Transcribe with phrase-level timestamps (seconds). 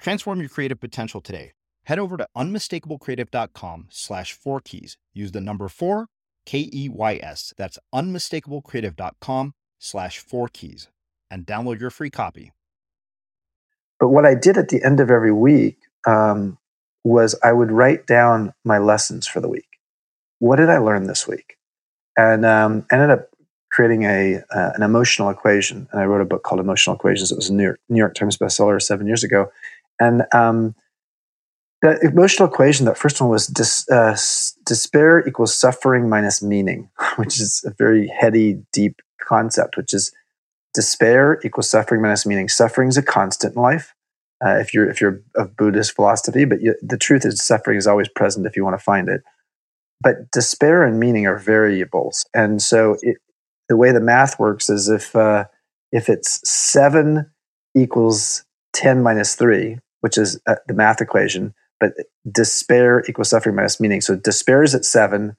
[0.00, 1.52] Transform your creative potential today.
[1.84, 4.96] Head over to unmistakablecreative.com slash four keys.
[5.12, 6.06] Use the number four,
[6.46, 7.52] K E Y S.
[7.56, 10.88] That's unmistakablecreative.com slash four keys
[11.30, 12.52] and download your free copy.
[13.98, 16.58] But what I did at the end of every week um,
[17.04, 19.68] was I would write down my lessons for the week.
[20.38, 21.56] What did I learn this week?
[22.16, 23.28] And um, ended up
[23.70, 25.88] creating a uh, an emotional equation.
[25.92, 27.30] And I wrote a book called Emotional Equations.
[27.30, 29.50] It was a New York, New York Times bestseller seven years ago.
[30.00, 30.74] And um,
[31.82, 34.16] the emotional equation, that first one was dis, uh,
[34.64, 40.12] despair equals suffering minus meaning, which is a very heady, deep concept, which is
[40.74, 42.48] despair equals suffering minus meaning.
[42.48, 43.94] Suffering is a constant in life.
[44.44, 47.86] Uh, if you're if you're of Buddhist philosophy, but you, the truth is suffering is
[47.86, 49.20] always present if you want to find it.
[50.00, 53.18] But despair and meaning are variables, and so it,
[53.68, 55.44] the way the math works is if uh,
[55.92, 57.30] if it's seven
[57.76, 61.54] equals ten minus three, which is uh, the math equation.
[61.78, 61.94] But
[62.30, 64.00] despair equals suffering minus meaning.
[64.00, 65.36] So despair is at seven,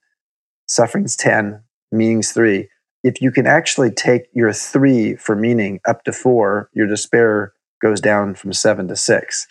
[0.68, 2.68] suffering's 10, meaning's three.
[3.04, 8.00] If you can actually take your three for meaning up to four, your despair goes
[8.00, 9.48] down from seven to six.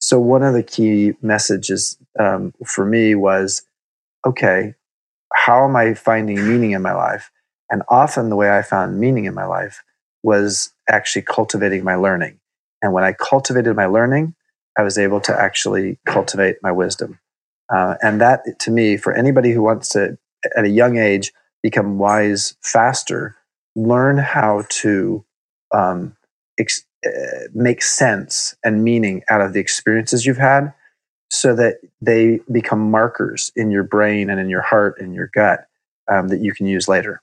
[0.00, 3.62] So one of the key messages um, for me was,
[4.26, 4.74] okay,
[5.32, 7.30] how am I finding meaning in my life?
[7.70, 9.82] And often the way I found meaning in my life
[10.22, 12.38] was actually cultivating my learning.
[12.82, 14.34] And when I cultivated my learning,
[14.78, 17.18] I was able to actually cultivate my wisdom.
[17.72, 20.18] Uh, and that, to me, for anybody who wants to,
[20.56, 23.36] at a young age, become wise faster,
[23.76, 25.24] learn how to
[25.74, 26.16] um,
[26.58, 30.72] ex- uh, make sense and meaning out of the experiences you've had
[31.30, 35.66] so that they become markers in your brain and in your heart and your gut
[36.10, 37.22] um, that you can use later.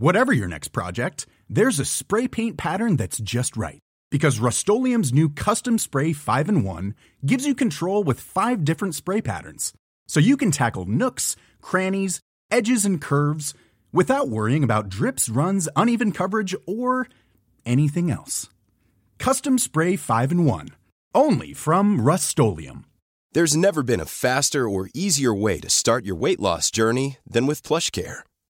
[0.00, 3.80] Whatever your next project, there's a spray paint pattern that's just right.
[4.12, 6.94] Because Rust-Oleum Custom Spray 5 and 1
[7.26, 9.72] gives you control with five different spray patterns.
[10.06, 13.54] So you can tackle nooks, crannies, edges, and curves
[13.92, 17.08] without worrying about drips, runs, uneven coverage, or
[17.66, 18.48] anything else.
[19.18, 20.68] Custom Spray 5 and 1.
[21.12, 22.38] Only from Rust
[23.32, 27.48] There's never been a faster or easier way to start your weight loss journey than
[27.48, 28.22] with PlushCare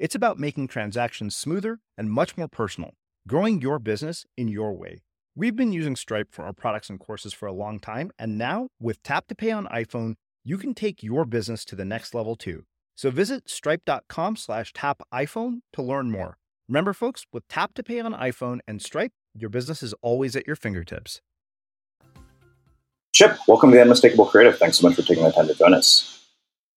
[0.00, 2.94] It's about making transactions smoother and much more personal,
[3.28, 5.02] growing your business in your way.
[5.36, 8.68] We've been using Stripe for our products and courses for a long time, and now
[8.80, 12.34] with Tap to Pay on iPhone, you can take your business to the next level
[12.34, 12.64] too.
[12.96, 16.38] So visit stripe.com slash tap iPhone to learn more.
[16.66, 20.46] Remember, folks, with Tap to Pay on iPhone and Stripe, your business is always at
[20.46, 21.20] your fingertips.
[23.12, 24.56] Chip, welcome to the Unmistakable Creative.
[24.56, 26.19] Thanks so much for taking the time to join us.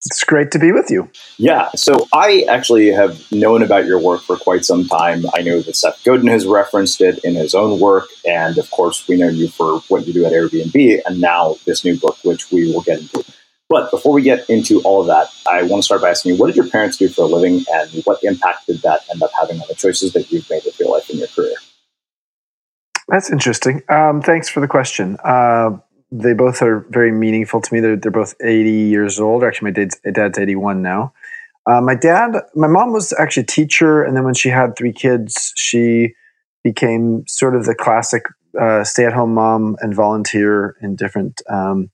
[0.06, 1.10] It's great to be with you.
[1.38, 1.70] Yeah.
[1.76, 5.24] So I actually have known about your work for quite some time.
[5.34, 8.08] I know that Seth Godin has referenced it in his own work.
[8.28, 11.86] And of course, we know you for what you do at Airbnb and now this
[11.86, 13.24] new book, which we will get into.
[13.70, 16.38] But before we get into all of that, I want to start by asking you
[16.38, 19.32] what did your parents do for a living and what impact did that end up
[19.40, 21.56] having on the choices that you've made with your life and your career?
[23.08, 23.82] That's interesting.
[23.90, 25.18] Um, thanks for the question.
[25.24, 25.78] Uh,
[26.16, 27.80] they both are very meaningful to me.
[27.80, 29.44] They're, they're both 80 years old.
[29.44, 31.12] Actually, my dad's, dad's 81 now.
[31.66, 34.92] Uh, my dad, my mom was actually a teacher, and then when she had three
[34.92, 36.14] kids, she
[36.64, 38.24] became sort of the classic
[38.60, 41.90] uh, stay-at-home mom and volunteer in different um,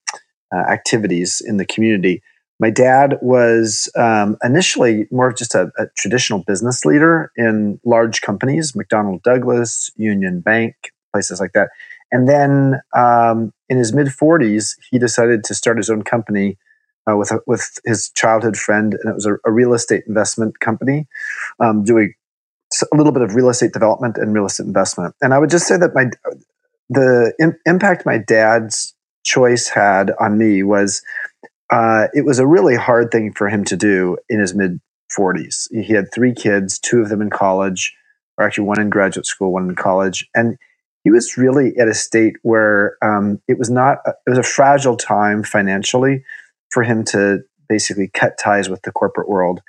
[0.54, 2.22] uh, activities in the community.
[2.60, 8.20] My dad was um, initially more of just a, a, traditional business leader in large
[8.20, 10.76] companies, McDonnell Douglas, Union Bank,
[11.14, 11.70] places like that.
[12.12, 16.58] And then um, in his mid 40s, he decided to start his own company
[17.10, 18.94] uh, with, a, with his childhood friend.
[18.94, 21.08] And it was a, a real estate investment company
[21.60, 22.14] um, doing
[22.92, 25.16] a little bit of real estate development and real estate investment.
[25.22, 26.10] And I would just say that my
[26.90, 27.34] the
[27.66, 31.04] impact my dad's choice had on me was
[31.70, 34.80] uh, it was a really hard thing for him to do in his mid
[35.16, 35.68] 40s.
[35.72, 37.96] He had three kids, two of them in college,
[38.38, 40.28] or actually one in graduate school, one in college.
[40.36, 40.58] And
[41.10, 44.96] he was really at a state where um, it was not it was a fragile
[44.96, 46.24] time financially
[46.70, 49.62] for him to basically cut ties with the corporate world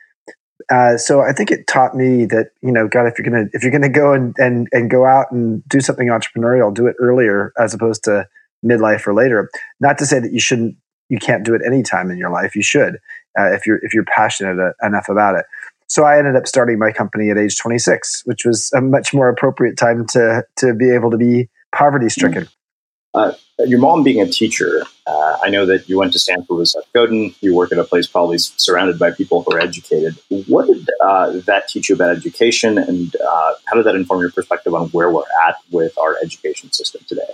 [0.70, 3.62] uh, so I think it taught me that you know, God, if you're gonna if
[3.62, 7.52] you're gonna go and, and and go out and do something entrepreneurial, do it earlier
[7.58, 8.28] as opposed to
[8.64, 9.50] midlife or later.
[9.80, 10.76] Not to say that you shouldn't,
[11.08, 12.54] you can't do it any time in your life.
[12.54, 12.98] You should
[13.38, 15.46] uh, if you're if you're passionate uh, enough about it.
[15.90, 19.28] So I ended up starting my company at age 26, which was a much more
[19.28, 22.48] appropriate time to to be able to be poverty stricken.
[23.12, 23.32] Uh,
[23.66, 26.84] your mom being a teacher, uh, I know that you went to Stanford with Seth
[26.92, 27.34] Godin.
[27.40, 30.16] You work at a place probably surrounded by people who are educated.
[30.46, 34.30] What did uh, that teach you about education, and uh, how did that inform your
[34.30, 37.32] perspective on where we're at with our education system today?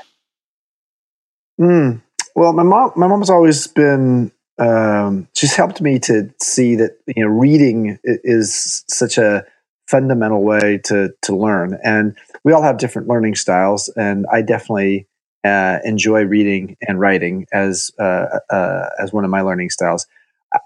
[1.61, 2.01] Mm.
[2.35, 7.25] Well, my mom, my mom's always been um, she's helped me to see that you
[7.25, 9.45] know reading is such a
[9.89, 15.07] fundamental way to to learn, and we all have different learning styles, and I definitely
[15.45, 20.07] uh, enjoy reading and writing as uh, uh, as one of my learning styles.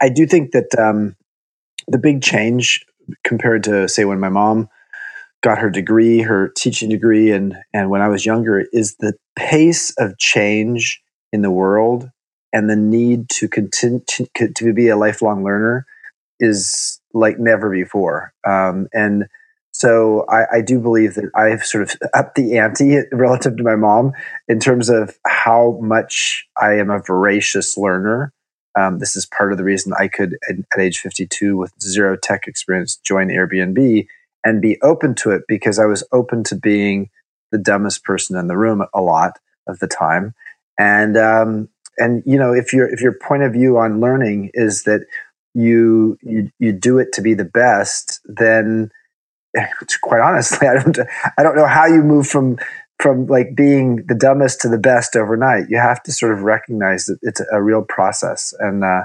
[0.01, 1.17] I do think that um,
[1.89, 2.85] the big change
[3.25, 4.69] compared to say when my mom
[5.43, 9.93] got her degree, her teaching degree, and and when I was younger, is the pace
[9.99, 12.11] of change in the world
[12.53, 14.03] and the need to continue
[14.37, 15.87] to be a lifelong learner
[16.39, 18.33] is like never before.
[18.47, 19.27] Um, and
[19.73, 23.77] so I, I, do believe that I've sort of upped the ante relative to my
[23.77, 24.13] mom
[24.49, 28.33] in terms of how much I am a voracious learner.
[28.77, 32.17] Um, this is part of the reason I could, at, at age 52, with zero
[32.17, 34.07] tech experience, join Airbnb
[34.45, 37.11] and be open to it because I was open to being
[37.53, 40.35] the dumbest person in the room a lot of the time.
[40.79, 41.69] And um,
[42.01, 45.07] and you know if your if your point of view on learning is that
[45.55, 48.91] you you you do it to be the best, then
[50.03, 50.99] quite honestly, I don't
[51.39, 52.59] I don't know how you move from
[52.99, 55.67] from like being the dumbest to the best overnight.
[55.69, 59.03] You have to sort of recognize that it's a real process, and uh,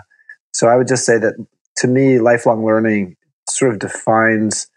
[0.53, 1.33] so I would just say that
[1.77, 3.17] to me, lifelong learning
[3.49, 4.67] sort of defines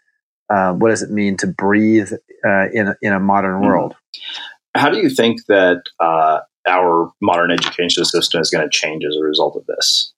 [0.49, 2.11] uh, what does it mean to breathe
[2.45, 3.65] uh, in a, in a modern mm-hmm.
[3.65, 3.95] world.
[4.75, 9.15] How do you think that uh, our modern education system is going to change as
[9.15, 10.13] a result of this?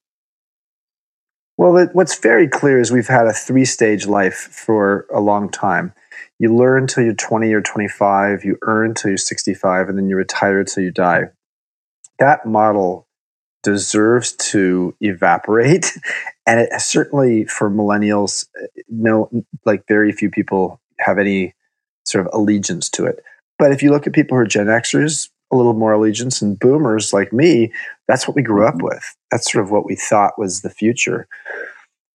[1.57, 5.93] Well, what's very clear is we've had a three stage life for a long time.
[6.39, 10.15] You learn until you're 20 or 25, you earn until you're 65, and then you
[10.15, 11.25] retire until you die.
[12.17, 13.07] That model
[13.63, 15.98] deserves to evaporate.
[16.48, 19.29] And it certainly for millennials, uh, no,
[19.63, 21.53] like very few people have any
[22.03, 23.24] sort of allegiance to it.
[23.60, 26.60] But if you look at people who are Gen Xers, a little more allegiance, and
[26.60, 27.72] boomers like me,
[28.08, 28.86] that's what we grew up mm-hmm.
[28.86, 29.15] with.
[29.31, 31.27] That's sort of what we thought was the future.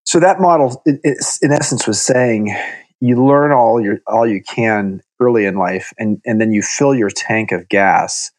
[0.05, 1.01] So that model, it,
[1.43, 2.55] in essence, was saying
[3.01, 6.95] you learn all your all you can early in life, and and then you fill
[6.95, 8.31] your tank of gas,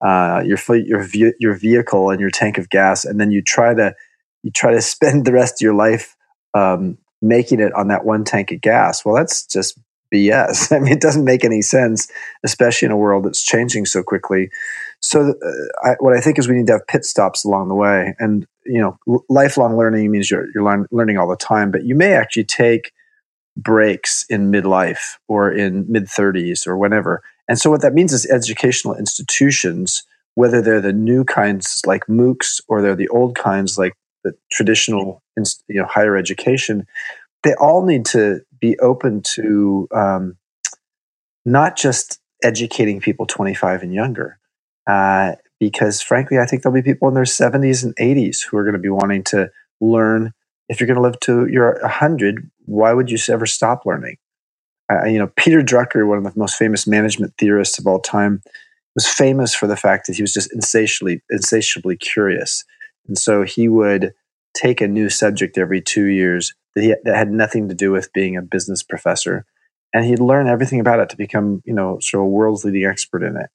[0.00, 3.94] uh, your your your vehicle and your tank of gas, and then you try to
[4.42, 6.16] you try to spend the rest of your life
[6.54, 9.04] um, making it on that one tank of gas.
[9.04, 9.78] Well, that's just
[10.12, 10.72] BS.
[10.76, 12.08] I mean, it doesn't make any sense,
[12.44, 14.50] especially in a world that's changing so quickly.
[15.00, 17.74] So, uh, I, what I think is we need to have pit stops along the
[17.74, 18.14] way.
[18.18, 21.84] And, you know, l- lifelong learning means you're, you're learn, learning all the time, but
[21.84, 22.92] you may actually take
[23.56, 27.22] breaks in midlife or in mid 30s or whenever.
[27.48, 32.60] And so, what that means is educational institutions, whether they're the new kinds like MOOCs
[32.68, 35.22] or they're the old kinds like the traditional
[35.68, 36.86] you know, higher education,
[37.44, 40.36] they all need to be open to um,
[41.44, 44.38] not just educating people 25 and younger.
[44.86, 48.64] Uh, because frankly, I think there'll be people in their 70s and 80s who are
[48.64, 50.32] going to be wanting to learn.
[50.68, 54.16] If you're going to live to your 100, why would you ever stop learning?
[54.90, 58.40] Uh, you know, Peter Drucker, one of the most famous management theorists of all time,
[58.94, 62.64] was famous for the fact that he was just insatiably, insatiably curious.
[63.06, 64.12] And so he would
[64.54, 68.12] take a new subject every two years that, he, that had nothing to do with
[68.12, 69.44] being a business professor.
[69.92, 72.84] And he'd learn everything about it to become, you know, sort of a world's leading
[72.84, 73.50] expert in it.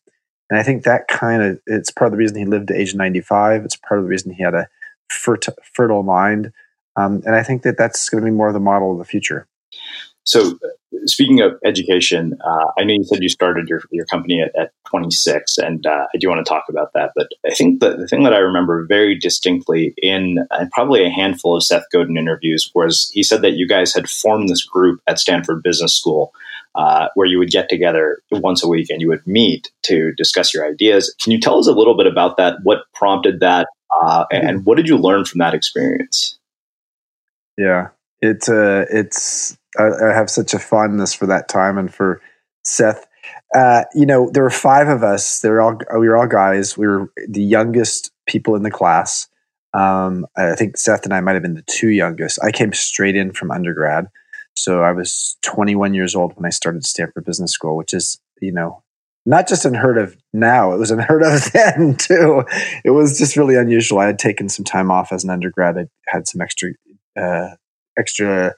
[0.49, 2.95] And I think that kind of, it's part of the reason he lived to age
[2.95, 3.63] 95.
[3.63, 4.67] It's part of the reason he had a
[5.09, 6.51] fertile mind.
[6.95, 9.05] Um, and I think that that's going to be more of the model of the
[9.05, 9.47] future.
[10.25, 10.57] So,
[11.05, 14.71] speaking of education, uh, I know you said you started your, your company at, at
[14.89, 17.11] 26, and uh, I do want to talk about that.
[17.15, 21.57] But I think the thing that I remember very distinctly in uh, probably a handful
[21.57, 25.19] of Seth Godin interviews was he said that you guys had formed this group at
[25.19, 26.31] Stanford Business School
[26.75, 30.53] uh, where you would get together once a week and you would meet to discuss
[30.53, 31.13] your ideas.
[31.21, 32.57] Can you tell us a little bit about that?
[32.63, 33.67] What prompted that?
[34.01, 36.39] Uh, and what did you learn from that experience?
[37.57, 37.89] Yeah,
[38.21, 42.21] it's uh, it's I, I, have such a fondness for that time and for
[42.63, 43.05] Seth.
[43.55, 45.39] Uh, you know, there were five of us.
[45.39, 46.77] They all we were all guys.
[46.77, 49.27] We were the youngest people in the class.
[49.73, 52.39] Um, I think Seth and I might have been the two youngest.
[52.43, 54.07] I came straight in from undergrad,
[54.55, 58.51] so I was 21 years old when I started Stanford Business School, which is you
[58.51, 58.83] know
[59.25, 62.43] not just unheard of now; it was unheard of then too.
[62.83, 63.99] It was just really unusual.
[63.99, 65.77] I had taken some time off as an undergrad.
[65.77, 66.71] I had some extra
[67.15, 67.49] uh,
[67.97, 68.55] extra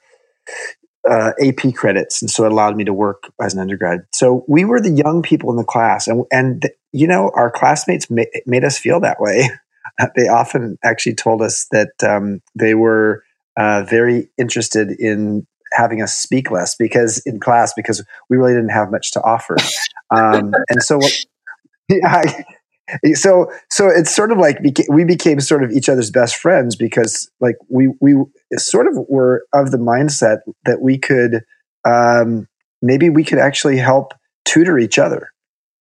[1.08, 4.06] uh, AP credits, and so it allowed me to work as an undergrad.
[4.12, 8.10] So we were the young people in the class, and and you know our classmates
[8.10, 9.48] ma- made us feel that way.
[10.16, 13.24] they often actually told us that um, they were
[13.56, 18.70] uh, very interested in having us speak less because in class because we really didn't
[18.70, 19.56] have much to offer,
[20.10, 20.98] um, and so.
[20.98, 21.12] What,
[21.88, 22.42] yeah,
[23.14, 27.30] so so it's sort of like we became sort of each other's best friends because
[27.40, 28.14] like we we
[28.56, 31.42] sort of were of the mindset that we could
[31.86, 32.48] um,
[32.82, 34.12] maybe we could actually help
[34.44, 35.30] tutor each other.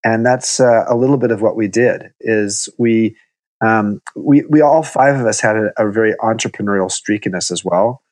[0.04, 3.16] And that's uh, a little bit of what we did is we
[3.66, 7.52] um, we we all five of us had a, a very entrepreneurial streak in us
[7.52, 8.04] as well.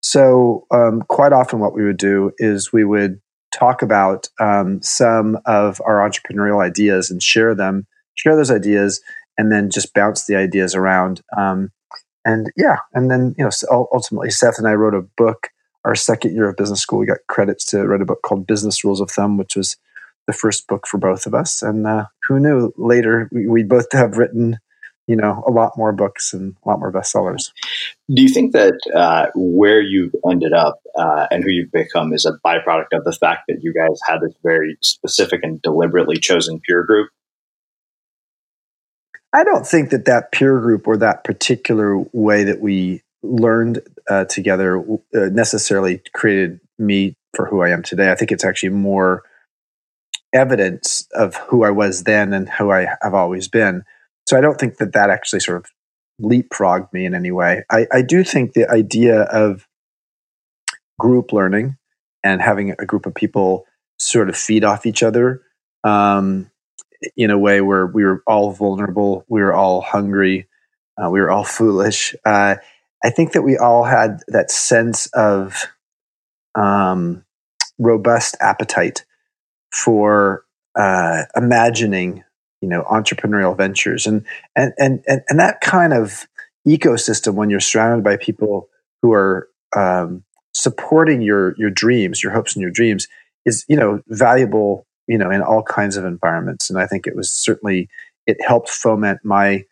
[0.00, 3.20] So um, quite often what we would do is we would
[3.52, 9.00] talk about um, some of our entrepreneurial ideas and share them share those ideas,
[9.38, 11.22] and then just bounce the ideas around.
[11.36, 11.70] Um,
[12.24, 15.48] and yeah, and then you know, ultimately, Seth and I wrote a book.
[15.84, 18.84] Our second year of business school, we got credits to write a book called Business
[18.84, 19.76] Rules of Thumb, which was
[20.26, 21.62] the first book for both of us.
[21.62, 24.58] And uh, who knew later we, would both have written,
[25.06, 27.50] you know, a lot more books and a lot more bestsellers.
[28.14, 32.24] Do you think that uh, where you've ended up uh, and who you've become is
[32.24, 36.60] a byproduct of the fact that you guys had this very specific and deliberately chosen
[36.60, 37.10] peer group?
[39.32, 44.24] I don't think that that peer group or that particular way that we learned uh,
[44.26, 48.10] together uh, necessarily created me for who I am today.
[48.10, 49.22] I think it's actually more
[50.32, 53.84] evidence of who I was then and who I have always been.
[54.26, 55.66] So I don't think that that actually sort of
[56.20, 57.64] leapfrogged me in any way.
[57.70, 59.66] I, I do think the idea of
[60.98, 61.76] group learning
[62.22, 63.66] and having a group of people
[63.98, 65.42] sort of feed off each other
[65.84, 66.50] um,
[67.16, 70.48] in a way where we were all vulnerable, we were all hungry,
[71.02, 72.14] uh, we were all foolish.
[72.24, 72.56] Uh,
[73.04, 75.66] I think that we all had that sense of
[76.54, 77.24] um,
[77.78, 79.04] robust appetite
[79.72, 80.44] for
[80.78, 82.24] uh, imagining,
[82.60, 86.26] you know, entrepreneurial ventures, and, and and and and that kind of
[86.66, 88.68] ecosystem when you're surrounded by people
[89.00, 90.22] who are um,
[90.54, 93.08] supporting your your dreams, your hopes, and your dreams
[93.44, 96.70] is you know valuable, you know, in all kinds of environments.
[96.70, 97.86] And I think it was certainly
[98.26, 99.62] it helped foment my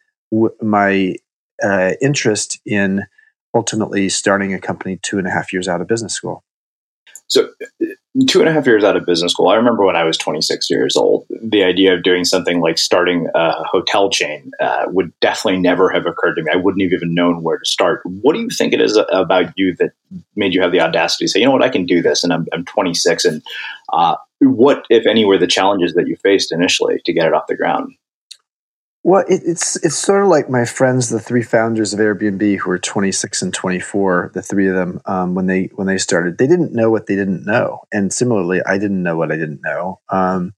[0.60, 1.16] my
[1.62, 3.06] uh, interest in
[3.54, 6.44] ultimately starting a company two and a half years out of business school.
[7.30, 7.48] So,
[8.26, 10.68] two and a half years out of business school, I remember when I was 26
[10.68, 15.60] years old, the idea of doing something like starting a hotel chain uh, would definitely
[15.60, 16.50] never have occurred to me.
[16.52, 18.02] I wouldn't have even known where to start.
[18.04, 19.92] What do you think it is about you that
[20.34, 22.32] made you have the audacity to say, you know what, I can do this, and
[22.32, 23.24] I'm, I'm 26?
[23.24, 23.42] And
[23.92, 27.46] uh, what, if any, were the challenges that you faced initially to get it off
[27.46, 27.94] the ground?
[29.10, 32.70] Well, it, it's it's sort of like my friends, the three founders of Airbnb, who
[32.70, 34.30] were 26 and 24.
[34.34, 37.16] The three of them, um, when they when they started, they didn't know what they
[37.16, 39.98] didn't know, and similarly, I didn't know what I didn't know.
[40.10, 40.54] Um,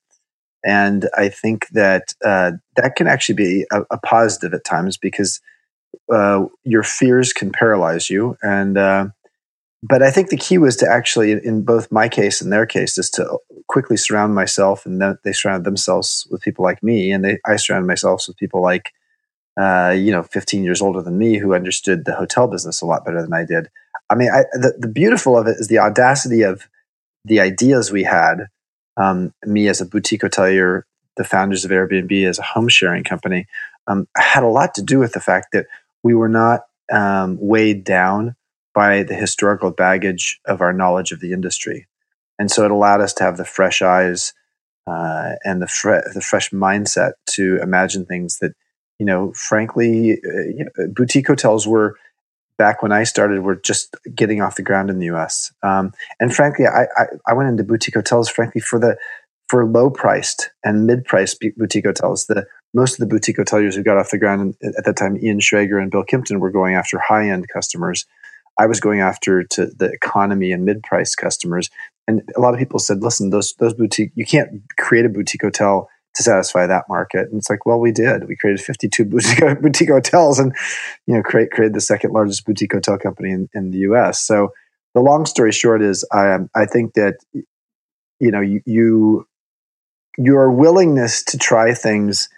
[0.62, 5.40] and I think that uh, that can actually be a, a, positive at times because
[6.12, 9.06] uh, your fears can paralyze you, and uh,
[9.82, 12.96] but I think the key was to actually, in both my case and their case,
[12.98, 17.24] is to quickly surround myself, and then they surrounded themselves with people like me, and
[17.24, 18.92] they, I surrounded myself with people like,
[19.60, 23.04] uh, you know, 15 years older than me who understood the hotel business a lot
[23.04, 23.68] better than I did.
[24.08, 26.68] I mean, I, the, the beautiful of it is the audacity of
[27.24, 28.48] the ideas we had.
[28.96, 30.82] Um, me as a boutique hotelier,
[31.16, 33.46] the founders of Airbnb as a home sharing company,
[33.86, 35.66] um, had a lot to do with the fact that
[36.02, 38.36] we were not um, weighed down
[38.74, 41.86] by the historical baggage of our knowledge of the industry.
[42.38, 44.32] And so it allowed us to have the fresh eyes
[44.86, 48.52] uh, and the, fre- the fresh mindset to imagine things that,
[48.98, 51.96] you know, frankly, uh, you know, boutique hotels were
[52.58, 55.52] back when I started were just getting off the ground in the U.S.
[55.62, 58.96] Um, and frankly, I, I, I went into boutique hotels frankly for the
[59.48, 62.26] for low priced and mid priced boutique hotels.
[62.26, 65.40] The most of the boutique hoteliers who got off the ground at that time, Ian
[65.40, 68.06] Schrager and Bill Kimpton, were going after high end customers
[68.58, 71.70] I was going after to the economy and mid-price customers.
[72.06, 75.42] And a lot of people said, listen, those those boutique you can't create a boutique
[75.42, 77.28] hotel to satisfy that market.
[77.30, 78.28] And it's like, well, we did.
[78.28, 80.54] We created 52 boutique, boutique hotels and,
[81.06, 84.24] you know, create, created the second largest boutique hotel company in, in the US.
[84.24, 84.52] So
[84.94, 89.26] the long story short is I, um, I think that, you know, you, you,
[90.18, 92.28] your willingness to try things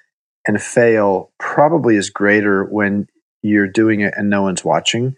[0.47, 3.09] and fail probably is greater when
[3.43, 5.17] you're doing it and no one's watching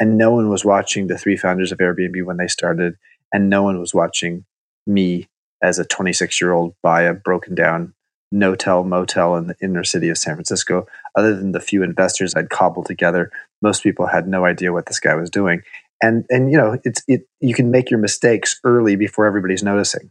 [0.00, 2.96] and no one was watching the three founders of Airbnb when they started,
[3.32, 4.44] and no one was watching
[4.86, 5.28] me
[5.62, 7.94] as a 26 year old buy a broken down
[8.30, 10.86] no-tell motel in the inner city of San Francisco.
[11.16, 13.30] Other than the few investors I'd cobbled together,
[13.62, 15.62] most people had no idea what this guy was doing.
[16.02, 20.10] And and you know, it's it you can make your mistakes early before everybody's noticing.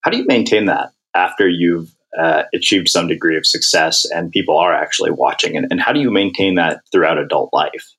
[0.00, 4.58] How do you maintain that after you've uh, achieved some degree of success and people
[4.58, 5.56] are actually watching?
[5.56, 7.94] And, and how do you maintain that throughout adult life?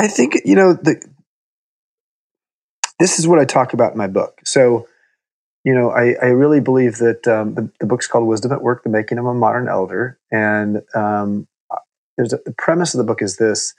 [0.00, 0.98] I think you know the.
[2.98, 4.40] This is what I talk about in my book.
[4.44, 4.86] So,
[5.62, 8.82] you know, I, I really believe that um, the, the, book's called Wisdom at Work:
[8.82, 11.46] The Making of a Modern Elder, and um,
[12.16, 13.74] there's a, the premise of the book is this: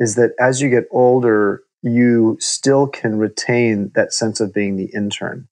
[0.00, 4.90] is that as you get older, you still can retain that sense of being the
[4.92, 5.46] intern.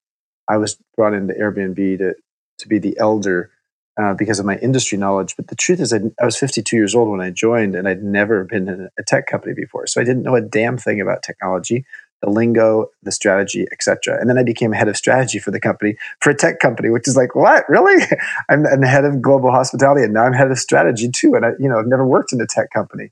[0.48, 2.14] I was brought into Airbnb to
[2.58, 3.52] to be the elder
[4.00, 5.34] uh, because of my industry knowledge.
[5.36, 8.02] But the truth is, I, I, was 52 years old when I joined, and I'd
[8.02, 11.22] never been in a tech company before, so I didn't know a damn thing about
[11.22, 11.84] technology,
[12.22, 14.18] the lingo, the strategy, etc.
[14.20, 17.08] And then I became head of strategy for the company for a tech company, which
[17.08, 18.04] is like, what really?
[18.48, 21.34] I'm, I'm, the head of global hospitality, and now I'm head of strategy too.
[21.34, 23.10] And I, you know, I've never worked in a tech company.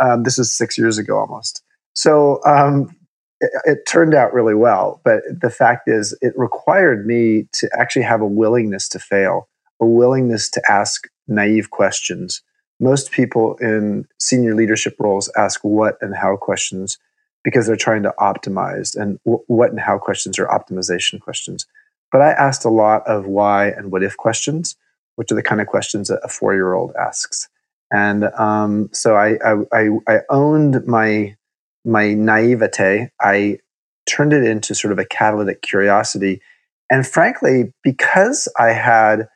[0.00, 1.62] Um, this was six years ago almost.
[1.94, 2.96] So um,
[3.40, 8.22] it turned out really well, but the fact is, it required me to actually have
[8.22, 9.48] a willingness to fail
[9.82, 12.40] a willingness to ask naive questions.
[12.80, 16.98] Most people in senior leadership roles ask what and how questions.
[17.44, 21.66] because they're trying to optimize and what and how questions are optimization questions.
[22.12, 24.76] But I asked a lot of why and what if questions,
[25.16, 27.48] which are the kind of questions that a four year old asks.
[27.92, 31.34] And um, so I, I, I, owned my,
[31.84, 33.10] my naivete.
[33.20, 33.58] I
[34.08, 36.40] turned it into sort of a catalytic curiosity.
[36.90, 39.28] And frankly, because I had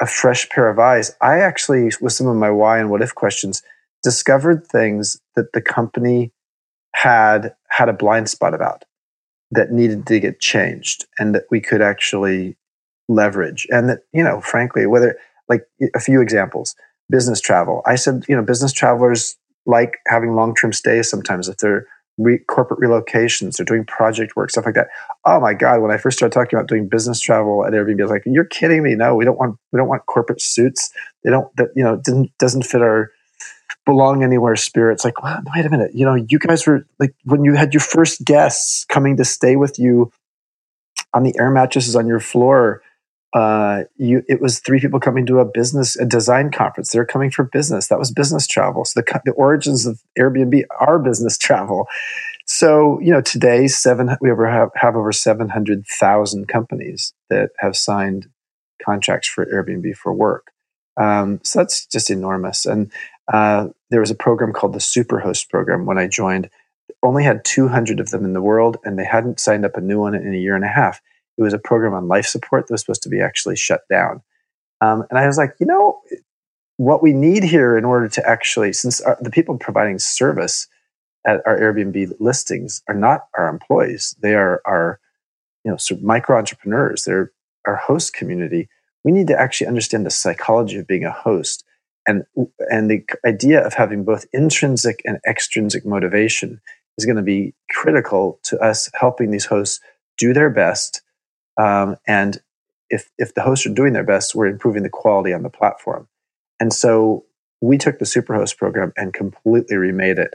[0.00, 3.14] a fresh pair of eyes, I actually, with some of my why and what if
[3.14, 3.62] questions,
[4.02, 6.32] discovered things that the company
[6.94, 8.84] had had a blind spot about
[9.50, 12.56] that needed to get changed and that we could actually
[13.08, 13.66] leverage.
[13.70, 16.74] And that, you know, frankly, whether like a few examples,
[17.10, 17.82] business travel.
[17.86, 21.86] I said, you know, business travelers like having long term stays sometimes if they're
[22.18, 24.88] re- corporate relocations, they're doing project work, stuff like that.
[25.24, 25.80] Oh my God!
[25.80, 28.44] When I first started talking about doing business travel at Airbnb, I was like, "You're
[28.44, 28.94] kidding me!
[28.94, 30.90] No, we don't want we don't want corporate suits.
[31.24, 33.10] They don't that you know didn't doesn't fit our
[33.86, 34.94] belong anywhere spirit.
[34.94, 35.92] It's like, wait a minute.
[35.94, 39.56] You know, you guys were like when you had your first guests coming to stay
[39.56, 40.12] with you
[41.14, 42.82] on the air mattresses on your floor
[43.38, 46.90] uh, you it was three people coming to a business a design conference.
[46.90, 47.86] They're coming for business.
[47.86, 48.84] That was business travel.
[48.84, 51.86] So the the origins of Airbnb are business travel.
[52.46, 57.76] So you know today seven we have, have over seven hundred thousand companies that have
[57.76, 58.26] signed
[58.84, 60.48] contracts for Airbnb for work.
[60.96, 62.66] Um, so that's just enormous.
[62.66, 62.90] And
[63.32, 66.50] uh, there was a program called the Superhost program when I joined.
[67.04, 70.00] Only had 200 of them in the world, and they hadn't signed up a new
[70.00, 71.00] one in a year and a half
[71.38, 74.22] it was a program on life support that was supposed to be actually shut down.
[74.80, 76.00] Um, and I was like, you know,
[76.76, 80.66] what we need here in order to actually, since our, the people providing service
[81.26, 85.00] at our Airbnb listings are not our employees, they are our,
[85.64, 87.04] you know, sort of micro entrepreneurs.
[87.04, 87.32] They're
[87.66, 88.68] our host community.
[89.04, 91.64] We need to actually understand the psychology of being a host,
[92.06, 92.24] and
[92.70, 96.60] and the idea of having both intrinsic and extrinsic motivation
[96.96, 99.80] is going to be critical to us helping these hosts
[100.16, 101.02] do their best
[101.58, 102.40] um, and
[102.88, 106.08] if, if the hosts are doing their best, we're improving the quality on the platform.
[106.60, 107.24] And so
[107.60, 110.34] we took the Superhost program and completely remade it.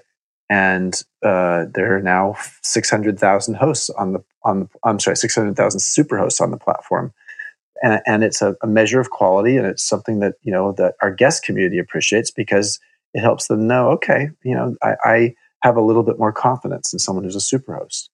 [0.50, 6.42] And uh, there are now 600,000 hosts on the, on the, I'm sorry, 600,000 superhosts
[6.42, 7.14] on the platform.
[7.82, 9.58] And, and it's a, a, measure of quality.
[9.58, 12.80] And it's something that, you know, that our guest community appreciates because
[13.14, 16.94] it helps them know, okay, you know, I, I have a little bit more confidence
[16.94, 18.10] in someone who's a superhost.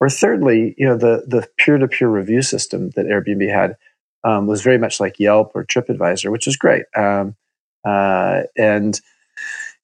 [0.00, 3.76] Or thirdly, you know, the the peer to peer review system that Airbnb had
[4.24, 7.36] um, was very much like Yelp or TripAdvisor, which is great, um,
[7.84, 9.00] uh, and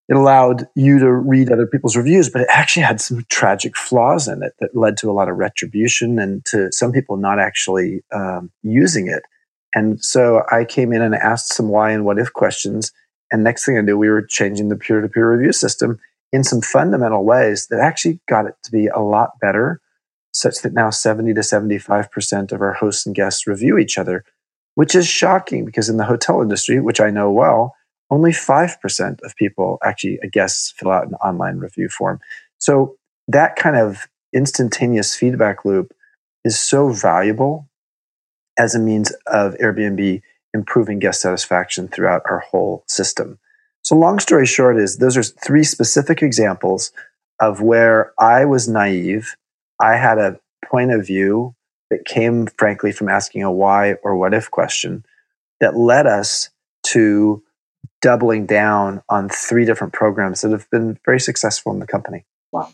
[0.08, 4.28] it allowed you to read other people's reviews, but it actually had some tragic flaws
[4.28, 8.02] in it that led to a lot of retribution and to some people not actually
[8.12, 9.22] um, using it.
[9.74, 12.92] And so I came in and asked some why and what if questions.
[13.32, 15.98] And next thing I knew, we were changing the peer to peer review system
[16.32, 19.80] in some fundamental ways that actually got it to be a lot better
[20.36, 24.24] such that now 70 to 75% of our hosts and guests review each other,
[24.74, 27.74] which is shocking because in the hotel industry, which I know well,
[28.10, 32.20] only 5% of people actually, uh, guests, fill out an online review form.
[32.58, 32.96] So
[33.28, 35.92] that kind of instantaneous feedback loop
[36.44, 37.68] is so valuable
[38.58, 40.20] as a means of Airbnb
[40.52, 43.38] improving guest satisfaction throughout our whole system.
[43.82, 46.92] So, long story short, is those are three specific examples
[47.40, 49.36] of where I was naive
[49.80, 51.54] I had a point of view
[51.90, 55.04] that came, frankly, from asking a why or what if question
[55.60, 56.50] that led us
[56.88, 57.42] to
[58.02, 62.24] doubling down on three different programs that have been very successful in the company.
[62.52, 62.72] Wow.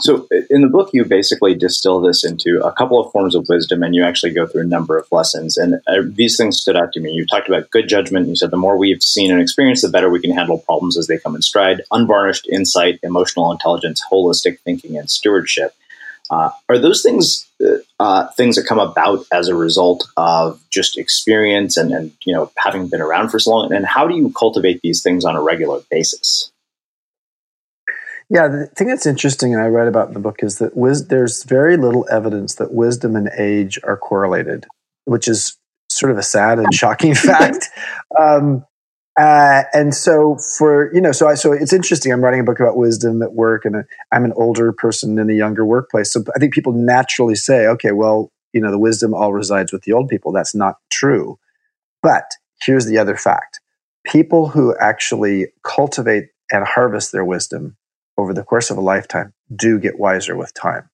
[0.00, 3.82] So, in the book, you basically distill this into a couple of forms of wisdom,
[3.82, 5.56] and you actually go through a number of lessons.
[5.56, 7.12] And uh, these things stood out to me.
[7.12, 8.28] You talked about good judgment.
[8.28, 11.06] You said the more we've seen and experienced, the better we can handle problems as
[11.06, 11.82] they come in stride.
[11.92, 15.74] Unvarnished insight, emotional intelligence, holistic thinking, and stewardship.
[16.30, 20.96] Uh, are those things uh, uh, things that come about as a result of just
[20.96, 23.72] experience and, and you know having been around for so long?
[23.72, 26.50] And how do you cultivate these things on a regular basis?
[28.30, 31.04] Yeah, the thing that's interesting, and I write about in the book, is that wis-
[31.08, 34.66] there's very little evidence that wisdom and age are correlated,
[35.04, 35.58] which is
[35.90, 37.68] sort of a sad and shocking fact.
[38.18, 38.64] Um,
[39.16, 42.12] uh, and so for you know so I so it's interesting.
[42.12, 45.34] I'm writing a book about wisdom at work and I'm an older person in a
[45.34, 46.12] younger workplace.
[46.12, 49.82] So I think people naturally say okay well you know the wisdom all resides with
[49.82, 50.32] the old people.
[50.32, 51.38] That's not true.
[52.02, 52.24] But
[52.60, 53.60] here's the other fact.
[54.04, 57.76] People who actually cultivate and harvest their wisdom
[58.18, 60.88] over the course of a lifetime do get wiser with time.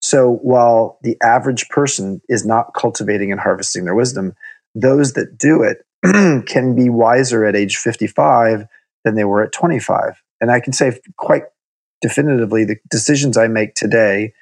[0.00, 4.34] So while the average person is not cultivating and harvesting their wisdom
[4.74, 5.84] those that do it
[6.46, 8.66] can be wiser at age 55
[9.04, 10.22] than they were at 25.
[10.40, 11.44] And I can say quite
[12.00, 14.32] definitively the decisions I make today,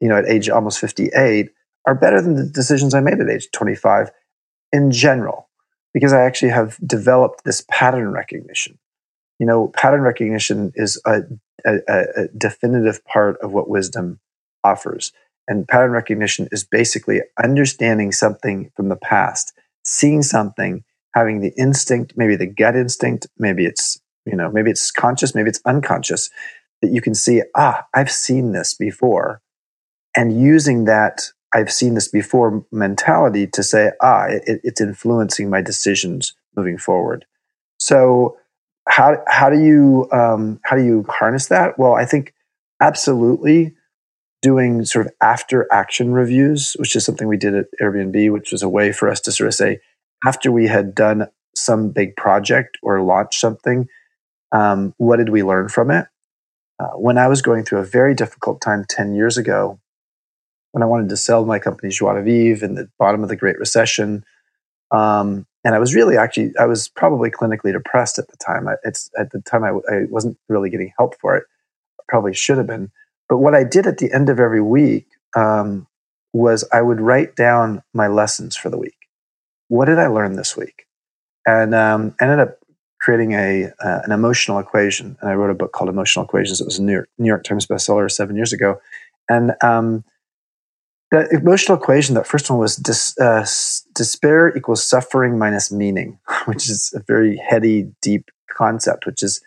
[0.00, 1.50] you know, at age almost 58,
[1.86, 4.10] are better than the decisions I made at age 25
[4.72, 5.48] in general,
[5.92, 8.78] because I actually have developed this pattern recognition.
[9.38, 11.22] You know, pattern recognition is a,
[11.66, 14.20] a, a definitive part of what wisdom
[14.62, 15.12] offers.
[15.46, 19.52] And pattern recognition is basically understanding something from the past,
[19.84, 24.90] seeing something, having the instinct, maybe the gut instinct, maybe it's, you know, maybe it's
[24.90, 26.30] conscious, maybe it's unconscious,
[26.82, 29.40] that you can see, ah, I've seen this before.
[30.16, 31.22] And using that
[31.54, 37.24] I've seen this before mentality to say, ah, it, it's influencing my decisions moving forward.
[37.78, 38.36] So
[38.88, 41.78] how how do you um, how do you harness that?
[41.78, 42.34] Well, I think
[42.80, 43.74] absolutely
[44.44, 48.62] doing sort of after action reviews, which is something we did at Airbnb, which was
[48.62, 49.80] a way for us to sort of say
[50.26, 53.88] after we had done some big project or launched something,
[54.52, 56.06] um, what did we learn from it?
[56.78, 59.80] Uh, when I was going through a very difficult time ten years ago,
[60.72, 63.36] when I wanted to sell my company Joie de Vivre in the bottom of the
[63.36, 64.24] Great Recession.
[64.90, 68.68] Um, and I was really actually, I was probably clinically depressed at the time.
[68.68, 71.44] I, it's at the time I, I wasn't really getting help for it.
[72.00, 72.90] I probably should have been.
[73.28, 75.06] But what I did at the end of every week
[75.36, 75.86] um,
[76.32, 79.08] was I would write down my lessons for the week.
[79.68, 80.86] What did I learn this week?
[81.46, 82.58] And um, ended up
[83.00, 85.16] creating a uh, an emotional equation.
[85.20, 86.60] And I wrote a book called Emotional Equations.
[86.60, 88.80] It was a New York, New York Times bestseller seven years ago.
[89.28, 90.04] And um,
[91.10, 93.46] the emotional equation, that first one was dis, uh,
[93.94, 99.42] despair equals suffering minus meaning, which is a very heady, deep concept, which is